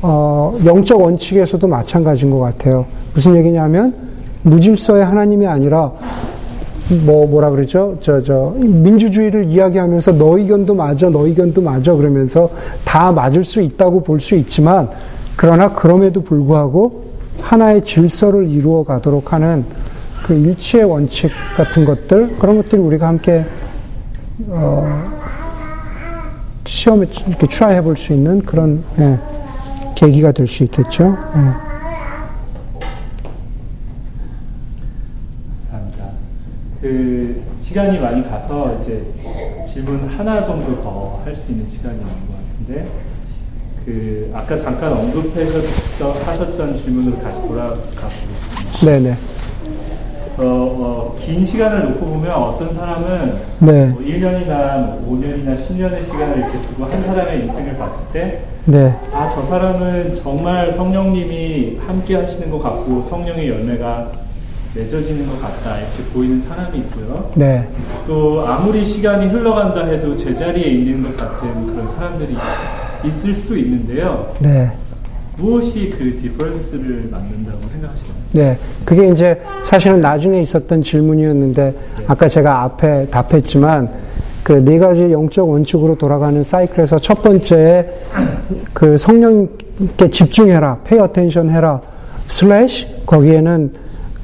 어, 0.01 0.57
영적 0.65 0.99
원칙에서도 0.99 1.67
마찬가지인 1.67 2.31
것 2.31 2.39
같아요. 2.39 2.85
무슨 3.13 3.35
얘기냐면 3.35 3.93
무질서의 4.43 5.05
하나님이 5.05 5.45
아니라 5.47 5.91
뭐 7.05 7.25
뭐라 7.27 7.49
그러죠? 7.51 7.95
저 8.01 8.19
저 8.21 8.53
민주주의를 8.57 9.45
이야기하면서 9.49 10.13
너 10.13 10.37
의견도 10.37 10.73
맞아, 10.73 11.09
너 11.09 11.25
의견도 11.27 11.61
맞아 11.61 11.93
그러면서 11.93 12.49
다 12.83 13.11
맞을 13.11 13.45
수 13.45 13.61
있다고 13.61 14.01
볼 14.03 14.19
수 14.19 14.35
있지만 14.35 14.89
그러나 15.37 15.71
그럼에도 15.71 16.21
불구하고 16.21 17.03
하나의 17.39 17.83
질서를 17.83 18.49
이루어 18.49 18.83
가도록 18.83 19.31
하는 19.33 19.63
그 20.25 20.33
일치의 20.33 20.83
원칙 20.85 21.29
같은 21.55 21.85
것들 21.85 22.37
그런 22.39 22.57
것들이 22.57 22.81
우리가 22.81 23.07
함께 23.07 23.45
어, 24.47 24.85
시험에 26.65 27.05
이렇게 27.27 27.47
try 27.47 27.75
해 27.75 27.81
볼 27.81 27.95
수 27.95 28.13
있는 28.13 28.41
그런 28.41 28.83
예. 28.99 29.17
계기가 30.01 30.31
될 30.31 30.47
수 30.47 30.63
있겠죠. 30.63 31.09
네. 31.11 31.17
감사합니다. 35.69 36.05
그 36.81 37.43
시간이 37.59 37.99
많이 37.99 38.23
가서 38.27 38.79
이제 38.81 39.05
질문 39.67 40.07
하나 40.09 40.43
정도 40.43 40.81
더 40.81 41.21
할 41.23 41.35
수 41.35 41.51
있는 41.51 41.69
시간이 41.69 41.99
있는 41.99 42.07
것 42.27 42.33
같은데 42.35 42.87
그 43.85 44.31
아까 44.33 44.57
잠깐 44.57 44.91
언급하셨던 44.93 46.77
질문으로 46.77 47.21
다시 47.21 47.39
돌아가 47.43 47.75
보겠습니다. 47.75 48.85
네네. 48.85 49.15
어, 50.37 50.43
어, 50.43 51.15
긴 51.19 51.43
시간을 51.43 51.83
놓고 51.91 52.05
보면 52.05 52.31
어떤 52.31 52.73
사람은 52.73 53.33
네. 53.59 53.87
뭐 53.89 54.01
1년이나 54.01 54.99
5년이나 55.07 55.55
10년의 55.55 56.03
시간을 56.03 56.37
이렇게 56.37 56.61
두고 56.61 56.85
한 56.85 57.01
사람의 57.01 57.45
인생을 57.45 57.77
봤을 57.77 57.97
때 58.13 58.41
네. 58.65 58.93
아, 59.11 59.29
저 59.29 59.41
사람은 59.43 60.15
정말 60.15 60.71
성령님이 60.73 61.79
함께 61.85 62.15
하시는 62.15 62.49
것 62.49 62.61
같고 62.61 63.03
성령의 63.09 63.49
열매가 63.49 64.11
맺어지는 64.73 65.27
것 65.27 65.41
같다 65.41 65.77
이렇게 65.79 66.03
보이는 66.13 66.41
사람이 66.43 66.77
있고요. 66.79 67.29
네. 67.35 67.67
또 68.07 68.45
아무리 68.45 68.85
시간이 68.85 69.27
흘러간다 69.27 69.85
해도 69.85 70.15
제자리에 70.15 70.65
있는 70.71 71.03
것 71.03 71.17
같은 71.17 71.67
그런 71.67 71.91
사람들이 71.95 72.37
있을 73.05 73.33
수 73.33 73.57
있는데요. 73.57 74.33
네. 74.39 74.71
무엇이 75.41 75.89
그 75.97 76.15
difference를 76.17 77.09
만든다고 77.11 77.61
생각하시나요? 77.61 78.13
네. 78.33 78.57
그게 78.85 79.09
이제 79.09 79.41
사실은 79.63 80.01
나중에 80.01 80.41
있었던 80.41 80.81
질문이었는데 80.83 81.73
아까 82.07 82.27
제가 82.27 82.63
앞에 82.63 83.07
답했지만 83.09 83.89
그 84.43 84.63
네 84.63 84.79
가지 84.79 85.11
영적 85.11 85.47
원칙으로 85.47 85.95
돌아가는 85.95 86.43
사이클에서 86.43 86.99
첫 86.99 87.21
번째 87.21 87.87
그 88.73 88.97
성령께 88.97 90.09
집중해라, 90.09 90.79
pay 90.83 90.99
attention 90.99 91.49
해라, 91.49 91.81
slash 92.27 92.87
거기에는 93.05 93.71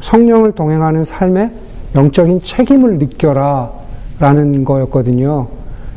성령을 0.01 0.51
동행하는 0.51 1.03
삶에 1.03 1.51
영적인 1.95 2.41
책임을 2.41 2.97
느껴라 2.97 3.71
라는 4.19 4.65
거였거든요. 4.65 5.47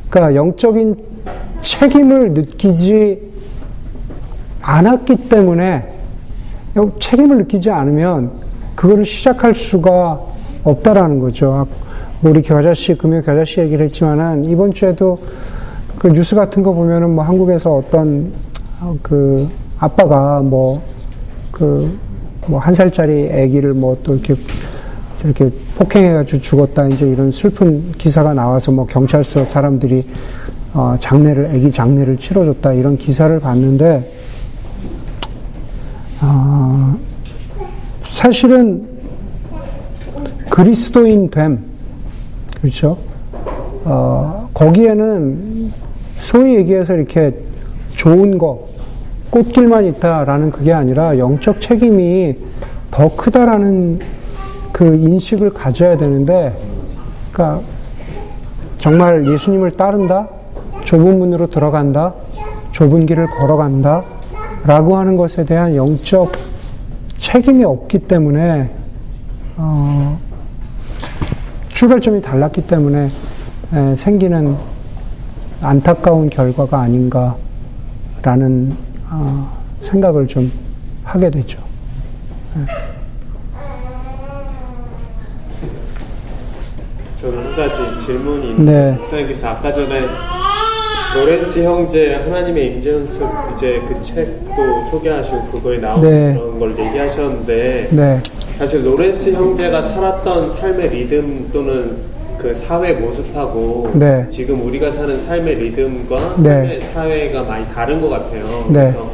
그러니까 0.09 0.35
영적인 0.35 0.95
책임을 1.61 2.33
느끼지 2.33 3.30
않았기 4.63 5.29
때문에 5.29 5.93
책임을 6.99 7.39
느끼지 7.39 7.71
않으면 7.71 8.31
그거를 8.75 9.05
시작할 9.05 9.55
수가 9.55 10.21
없다라는 10.65 11.19
거죠. 11.19 11.67
우리 12.23 12.43
겨자 12.43 12.75
씨, 12.75 12.95
금요 12.95 13.23
겨자 13.23 13.45
씨 13.45 13.61
얘기를 13.61 13.85
했지만은 13.87 14.45
이번 14.45 14.73
주에도 14.73 15.19
그 15.99 16.09
뉴스 16.09 16.35
같은 16.35 16.63
거 16.63 16.73
보면은 16.73 17.11
뭐 17.11 17.25
한국에서 17.25 17.77
어떤 17.77 18.33
그 19.03 19.49
아빠가 19.79 20.41
뭐 20.41 20.81
그 21.53 21.91
뭐 22.49 22.59
한 22.59 22.75
살짜리 22.75 23.31
아기를 23.31 23.75
뭐 23.75 23.97
또 24.03 24.15
이렇게 24.15 24.35
이렇게 25.23 25.51
폭행해가지고 25.77 26.41
죽었다 26.41 26.87
이제 26.89 27.07
이런 27.07 27.31
슬픈 27.31 27.93
기사가 27.93 28.33
나와서 28.33 28.73
뭐 28.73 28.87
경찰서 28.87 29.45
사람들이 29.45 30.07
어 30.73 30.97
장례를 30.99 31.51
아기 31.53 31.71
장례를 31.71 32.17
치러줬다 32.17 32.73
이런 32.73 32.97
기사를 32.97 33.39
봤는데 33.41 34.20
어 36.23 36.99
사실은 38.09 38.87
그리스도인 40.51 41.31
됨. 41.31 41.65
그렇죠? 42.61 42.99
어, 43.85 44.49
거기에는 44.53 45.73
소위 46.19 46.57
얘기해서 46.57 46.95
이렇게 46.95 47.35
좋은 47.95 48.37
거, 48.37 48.69
꽃길만 49.31 49.87
있다라는 49.87 50.51
그게 50.51 50.73
아니라 50.73 51.17
영적 51.17 51.61
책임이 51.61 52.37
더 52.91 53.15
크다라는 53.17 54.01
그 54.73 54.97
인식을 54.97 55.51
가져야 55.51 55.97
되는데, 55.97 56.55
그러니까 57.33 57.65
정말 58.79 59.27
예수님을 59.27 59.73
따른다, 59.73 60.29
좁은 60.85 61.19
문으로 61.19 61.47
들어간다, 61.47 62.15
좁은 62.73 63.07
길을 63.07 63.27
걸어간다, 63.27 64.05
라고 64.65 64.97
하는 64.97 65.17
것에 65.17 65.45
대한 65.45 65.75
영적 65.75 66.33
책임이 67.17 67.65
없기 67.65 68.01
때문에, 68.01 68.71
어, 69.57 70.19
출발점이 71.69 72.21
달랐기 72.21 72.67
때문에 72.67 73.09
생기는 73.97 74.57
안타까운 75.63 76.29
결과가 76.29 76.81
아닌가라는 76.81 77.37
어, 79.11 79.59
생각을 79.81 80.27
좀 80.27 80.51
하게 81.05 81.31
되죠. 81.31 81.59
저는 87.17 87.39
한 87.39 87.57
가지 87.57 88.05
질문이 88.07 88.51
있는데 88.51 88.73
네. 88.73 88.93
목사님께서 88.97 89.49
아까 89.49 89.71
전에 89.71 90.01
로렌스 91.15 91.65
형제 91.65 92.15
하나님의 92.15 92.75
임재 92.75 92.93
연습 92.93 93.23
이제 93.55 93.83
그 93.89 94.01
책도 94.01 94.55
소개하시고 94.91 95.43
그거에 95.47 95.79
나오는 95.79 96.09
네. 96.09 96.35
그런 96.39 96.59
걸 96.59 96.79
얘기하셨는데 96.79 97.89
네, 97.91 98.21
사실 98.59 98.87
로렌스 98.87 99.33
형제가 99.33 99.83
살았던 99.83 100.51
삶의 100.51 100.89
리듬 100.91 101.49
또는 101.53 101.97
그 102.39 102.55
사회 102.55 102.93
모습하고 102.93 103.91
네. 103.95 104.25
지금 104.29 104.65
우리가 104.67 104.93
사는 104.93 105.21
삶의 105.21 105.57
리듬과 105.57 106.37
네. 106.39 106.49
삶의 106.49 106.81
사회가 106.95 107.43
많이 107.43 107.67
다른 107.75 108.01
것 108.01 108.09
같아요. 108.09 108.67
네. 108.69 108.93
그래서 108.93 109.11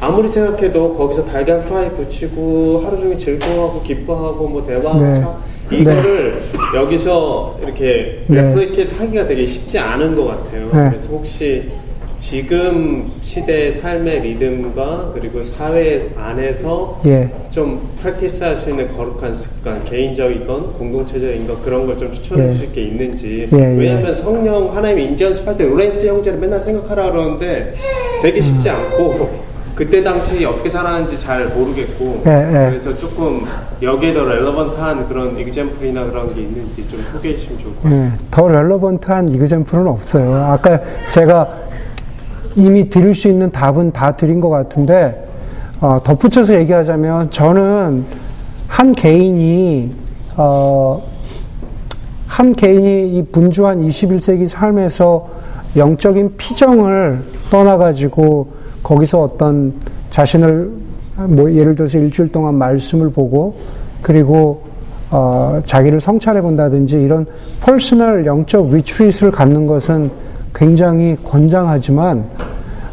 아무리 0.00 0.28
생각해도 0.28 0.92
거기서 0.94 1.24
달걀 1.24 1.60
프라이 1.62 1.90
부치고 1.94 2.82
하루 2.84 2.96
종일 2.98 3.18
즐거워하고 3.18 3.82
기뻐하고 3.82 4.48
뭐 4.48 4.64
대화하고 4.66 5.00
네. 5.02 5.14
참 5.20 5.34
이거를 5.70 6.40
여기서 6.74 7.58
이렇게 7.62 8.22
네. 8.26 8.42
replicate 8.42 8.94
하기가 8.96 9.26
되게 9.26 9.46
쉽지 9.46 9.78
않은 9.78 10.14
것 10.16 10.26
같아요. 10.26 10.64
네. 10.72 10.88
그래서 10.90 11.08
혹시 11.10 11.68
지금 12.16 13.06
시대의 13.22 13.74
삶의 13.74 14.22
리듬과 14.22 15.12
그리고 15.14 15.40
사회 15.40 16.04
안에서 16.16 17.00
예. 17.06 17.30
좀 17.48 17.80
practice 18.02 18.42
할 18.42 18.56
수 18.56 18.70
있는 18.70 18.90
거룩한 18.92 19.36
습관, 19.36 19.84
개인적인 19.84 20.44
건, 20.44 20.72
공동체적인 20.72 21.46
것 21.46 21.62
그런 21.64 21.86
걸 21.86 21.96
좀 21.96 22.10
추천해 22.10 22.48
예. 22.48 22.52
주실 22.52 22.72
게 22.72 22.82
있는지. 22.82 23.48
예, 23.52 23.56
예. 23.56 23.64
왜냐하면 23.78 24.12
성령 24.14 24.74
하나님의 24.76 25.04
임재 25.04 25.22
연습할 25.24 25.56
때 25.56 25.64
로렌스 25.64 26.06
형제를 26.06 26.40
맨날 26.40 26.60
생각하라 26.60 27.12
그러는데 27.12 27.74
되게 28.20 28.40
쉽지 28.40 28.68
않고 28.68 29.30
그때 29.78 30.02
당시 30.02 30.44
어떻게 30.44 30.68
살았는지 30.68 31.16
잘 31.16 31.46
모르겠고 31.50 32.24
예, 32.26 32.30
예. 32.30 32.70
그래서 32.70 32.96
조금 32.96 33.44
여기에 33.80 34.12
더 34.12 34.24
렐러번트한 34.24 35.06
그런 35.06 35.38
이그젠플이나 35.38 36.04
그런 36.06 36.34
게 36.34 36.40
있는지 36.40 36.88
좀 36.88 37.00
소개해 37.12 37.36
주시면 37.36 37.58
좋을 37.60 37.76
것 37.76 37.82
같아요. 37.84 38.02
예, 38.02 38.10
더 38.28 38.48
relevant한 38.48 39.28
이그젠플은 39.28 39.86
없어요. 39.86 40.34
아까 40.34 40.80
제가 41.10 41.48
이미 42.56 42.88
드릴 42.88 43.14
수 43.14 43.28
있는 43.28 43.52
답은 43.52 43.92
다 43.92 44.16
드린 44.16 44.40
것 44.40 44.48
같은데, 44.48 45.24
어, 45.80 46.00
덧붙여서 46.02 46.54
얘기하자면, 46.54 47.30
저는 47.30 48.04
한 48.66 48.92
개인이, 48.96 49.94
어, 50.36 51.00
한 52.26 52.52
개인이 52.52 53.16
이 53.16 53.22
분주한 53.30 53.80
21세기 53.80 54.48
삶에서 54.48 55.24
영적인 55.76 56.36
피정을 56.36 57.20
떠나가지고 57.48 58.58
거기서 58.82 59.22
어떤 59.22 59.74
자신을 60.10 60.70
뭐 61.28 61.52
예를 61.52 61.74
들어서 61.74 61.98
일주일 61.98 62.30
동안 62.30 62.54
말씀을 62.54 63.10
보고 63.10 63.56
그리고 64.02 64.62
어, 65.10 65.60
자기를 65.64 66.00
성찰해 66.00 66.42
본다든지 66.42 67.00
이런 67.02 67.26
personal 67.60 68.26
영적 68.26 68.68
retreat을 68.68 69.30
갖는 69.30 69.66
것은 69.66 70.10
굉장히 70.54 71.16
권장하지만 71.24 72.24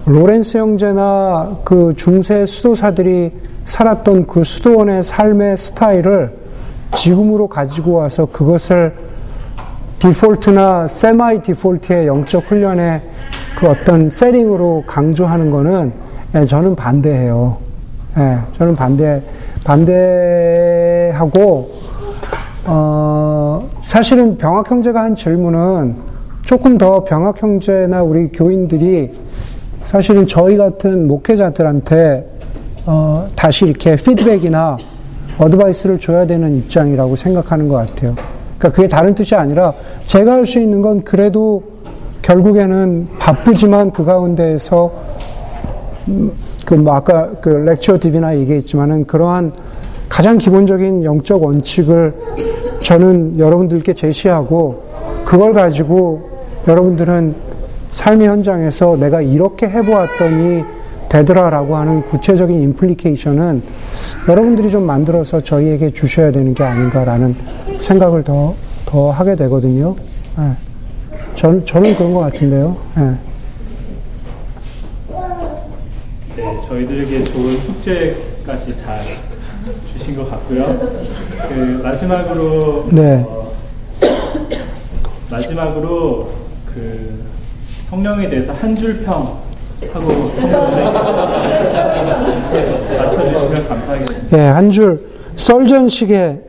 로렌스 0.06 0.58
형제나 0.58 1.58
그 1.64 1.94
중세 1.98 2.46
수도사들이 2.46 3.32
살았던 3.66 4.28
그 4.28 4.44
수도원의 4.44 5.04
삶의 5.04 5.58
스타일을 5.58 6.38
지금으로 6.96 7.48
가지고 7.48 7.94
와서 7.94 8.26
그것을 8.26 8.94
디폴트나 10.00 10.88
세마이 10.88 11.42
디폴트의 11.42 12.08
영적 12.08 12.44
훈련의 12.46 13.02
그 13.58 13.68
어떤 13.68 14.10
세링으로 14.10 14.84
강조하는 14.86 15.50
거는 15.50 15.92
예, 16.36 16.46
저는 16.46 16.76
반대해요. 16.76 17.58
예, 18.18 18.38
저는 18.58 18.76
반대 18.76 19.22
반대하고 19.64 21.72
어, 22.66 23.70
사실은 23.84 24.38
병학 24.38 24.70
형제가 24.70 25.04
한 25.04 25.16
질문은 25.16 25.96
조금 26.44 26.78
더 26.78 27.04
병학 27.04 27.42
형제나 27.42 28.04
우리 28.04 28.28
교인들이 28.30 29.12
사실은 29.84 30.26
저희 30.26 30.58
같은 30.58 31.08
목회자들한테 31.08 32.30
어, 32.86 33.28
다시 33.36 33.66
이렇게 33.66 33.96
피드백이나 33.96 34.78
어드바이스를 35.38 36.00
줘야 36.00 36.26
되는 36.26 36.58
입장이라고 36.58 37.16
생각하는 37.16 37.68
것 37.68 37.76
같아요. 37.76 38.16
그러니까 38.58 38.76
그게 38.76 38.88
다른 38.88 39.14
뜻이 39.14 39.36
아니라 39.36 39.74
제가 40.06 40.34
할 40.34 40.46
수 40.46 40.60
있는 40.60 40.82
건 40.82 41.04
그래도 41.04 41.64
결국에는 42.26 43.08
바쁘지만 43.20 43.92
그 43.92 44.04
가운데에서 44.04 44.92
그 46.66 46.76
뭐 46.76 46.96
아까 46.96 47.30
그 47.42 47.50
렉처 47.50 48.00
디비나 48.00 48.38
얘기했지만은 48.38 49.06
그러한 49.06 49.54
가장 50.10 50.38
기본적인 50.38 51.04
영적 51.04 51.44
원칙을 51.44 52.14
저는 52.82 53.38
여러분들께 53.38 53.94
제시하고 53.94 54.84
그걸 55.26 55.54
가지고 55.54 56.30
여러분들은 56.68 57.36
삶의 57.94 58.28
현장에서 58.28 58.98
내가 58.98 59.22
이렇게 59.22 59.68
해보았더니 59.68 60.64
되더라라고 61.10 61.76
하는 61.76 62.02
구체적인 62.04 62.62
임플리케이션은 62.62 63.62
여러분들이 64.28 64.72
좀 64.72 64.84
만들어서 64.84 65.42
저희에게 65.42 65.92
주셔야 65.92 66.32
되는 66.32 66.54
게 66.54 66.64
아닌가라는 66.64 67.36
생각을 67.80 68.24
더, 68.24 68.56
더 68.86 69.12
하게 69.12 69.36
되거든요. 69.36 69.96
예. 70.40 70.75
저는, 71.36 71.66
저는 71.66 71.96
그런 71.96 72.14
것 72.14 72.20
같은데요. 72.22 72.78
예. 72.98 73.16
네, 76.38 76.60
저희들에게 76.62 77.24
좋은 77.26 77.58
숙제까지 77.58 78.78
잘 78.78 79.00
주신 79.94 80.16
것 80.16 80.30
같고요. 80.30 80.66
그 81.50 81.80
마지막으로 81.84 82.88
네. 82.92 83.24
어, 83.28 83.52
마지막으로 85.30 86.30
그 86.74 87.24
성령에 87.90 88.30
대해서 88.30 88.54
한 88.54 88.76
줄 88.76 89.04
평 89.04 89.38
하고 89.94 90.08
맞춰주시면 92.98 93.68
감사하겠습니다. 93.68 94.38
예, 94.38 94.42
한 94.42 94.72
줄, 94.72 95.00
썰전식의, 95.38 96.42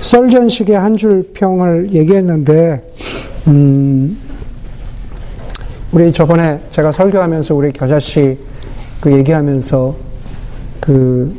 썰전식의 0.00 0.76
한 0.76 0.96
줄 0.96 1.30
평을 1.34 1.92
얘기했는데, 1.92 2.82
음, 3.48 4.18
우리 5.92 6.12
저번에 6.12 6.60
제가 6.70 6.92
설교하면서 6.92 7.54
우리 7.54 7.72
겨자씨 7.72 8.38
그 9.00 9.12
얘기하면서 9.12 9.94
그, 10.78 11.34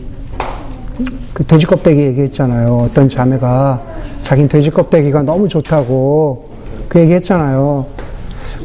그 1.33 1.45
돼지 1.45 1.65
껍데기 1.65 2.01
얘기했잖아요. 2.01 2.75
어떤 2.77 3.07
자매가 3.07 3.81
자긴 4.23 4.47
돼지 4.47 4.71
껍데기가 4.71 5.21
너무 5.21 5.47
좋다고 5.47 6.49
그 6.87 6.99
얘기했잖아요. 6.99 7.85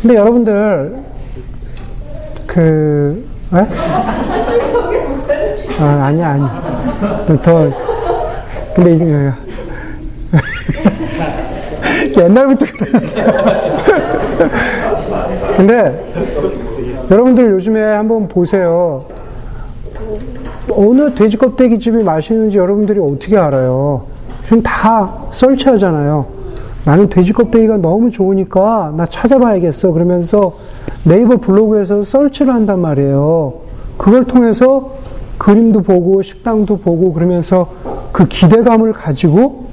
근데 0.01 0.17
여러분들, 0.17 0.97
그, 2.47 3.27
에? 3.53 3.67
아, 5.79 5.85
아니야, 6.07 6.31
아니야. 6.31 7.27
더, 7.43 7.71
근데 8.75 8.93
옛날부터 12.19 12.67
그랬어요. 12.67 13.27
근데, 15.57 16.13
여러분들 17.11 17.51
요즘에 17.53 17.83
한번 17.83 18.29
보세요. 18.29 19.05
어느 20.71 21.15
돼지 21.15 21.37
껍데기 21.37 21.79
집이 21.79 22.03
맛있는지 22.03 22.59
여러분들이 22.59 23.01
어떻게 23.01 23.37
알아요? 23.37 24.05
지금 24.45 24.63
다 24.63 25.13
설치하잖아요. 25.33 26.27
나는 26.85 27.09
돼지 27.09 27.33
껍데기가 27.33 27.79
너무 27.79 28.11
좋으니까 28.11 28.95
나 28.97 29.07
찾아봐야겠어. 29.07 29.93
그러면서 29.93 30.55
네이버 31.05 31.37
블로그에서 31.37 32.05
설치를 32.05 32.53
한단 32.53 32.81
말이에요. 32.81 33.55
그걸 33.97 34.25
통해서 34.25 34.93
그림도 35.39 35.83
보고 35.83 36.23
식당도 36.23 36.79
보고 36.79 37.13
그러면서 37.13 37.69
그 38.13 38.27
기대감을 38.27 38.93
가지고 38.93 39.67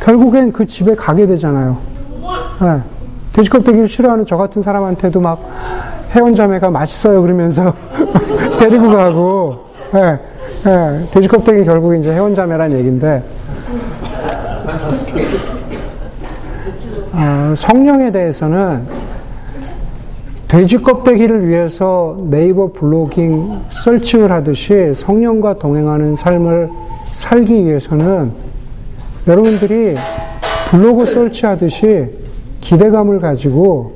결국엔 0.00 0.52
그 0.52 0.66
집에 0.66 0.94
가게 0.94 1.26
되잖아요. 1.26 1.76
네. 2.60 2.80
돼지 3.32 3.50
껍데기를 3.50 3.88
싫어하는 3.88 4.24
저 4.24 4.36
같은 4.36 4.62
사람한테도 4.62 5.20
막 5.20 5.40
회원자매가 6.12 6.70
맛있어요 6.70 7.20
그러면서 7.20 7.74
데리고 8.58 8.90
가고 8.90 9.64
네. 9.92 10.18
네. 10.64 11.06
돼지 11.10 11.26
껍데기 11.26 11.64
결국 11.64 11.96
이제 11.96 12.12
회원자매란 12.12 12.72
얘기인데 12.72 13.24
아, 17.12 17.54
성령에 17.56 18.10
대해서는 18.12 18.86
돼지 20.46 20.78
껍데기를 20.78 21.48
위해서 21.48 22.16
네이버 22.30 22.70
블로깅 22.72 23.62
설칭을 23.70 24.30
하듯이 24.30 24.94
성령과 24.94 25.54
동행하는 25.54 26.14
삶을 26.14 26.70
살기 27.12 27.64
위해서는 27.64 28.32
여러분들이 29.26 29.94
블로그 30.68 31.06
설치하듯이 31.06 32.10
기대감을 32.60 33.20
가지고 33.20 33.92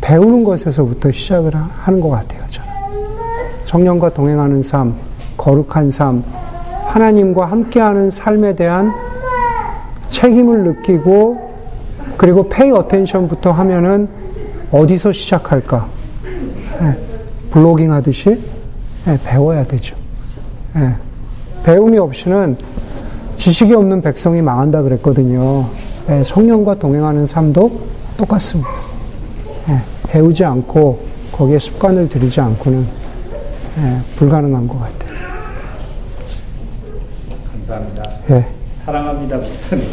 배우는 0.00 0.44
것에서부터 0.44 1.10
시작을 1.10 1.54
하는 1.54 2.00
것 2.00 2.08
같아요, 2.08 2.42
저는. 2.48 2.68
성령과 3.64 4.14
동행하는 4.14 4.62
삶, 4.62 4.94
거룩한 5.36 5.90
삶, 5.90 6.22
하나님과 6.86 7.46
함께하는 7.46 8.10
삶에 8.10 8.54
대한 8.54 8.92
책임을 10.08 10.64
느끼고 10.64 11.48
그리고 12.16 12.48
페이 12.48 12.70
어텐션부터 12.70 13.50
하면은 13.52 14.08
어디서 14.70 15.12
시작할까? 15.12 15.88
예, 16.82 16.98
블로깅 17.50 17.92
하듯이 17.92 18.40
예, 19.06 19.18
배워야 19.24 19.64
되죠. 19.64 19.96
예, 20.76 20.94
배움이 21.64 21.98
없이는 21.98 22.56
지식이 23.38 23.72
없는 23.72 24.02
백성이 24.02 24.42
망한다 24.42 24.82
그랬거든요. 24.82 25.66
예, 26.10 26.24
성령과 26.24 26.74
동행하는 26.74 27.26
삶도 27.26 27.70
똑같습니다. 28.16 28.68
예, 29.68 29.80
배우지 30.08 30.44
않고 30.44 30.98
거기에 31.32 31.58
습관을 31.58 32.08
들이지 32.08 32.40
않고는 32.40 32.86
예, 33.78 33.98
불가능한 34.16 34.66
것 34.66 34.80
같아요. 34.80 35.18
감사합니다. 37.52 38.10
예. 38.30 38.46
사랑합니다, 38.84 39.36
목사님. 39.36 39.88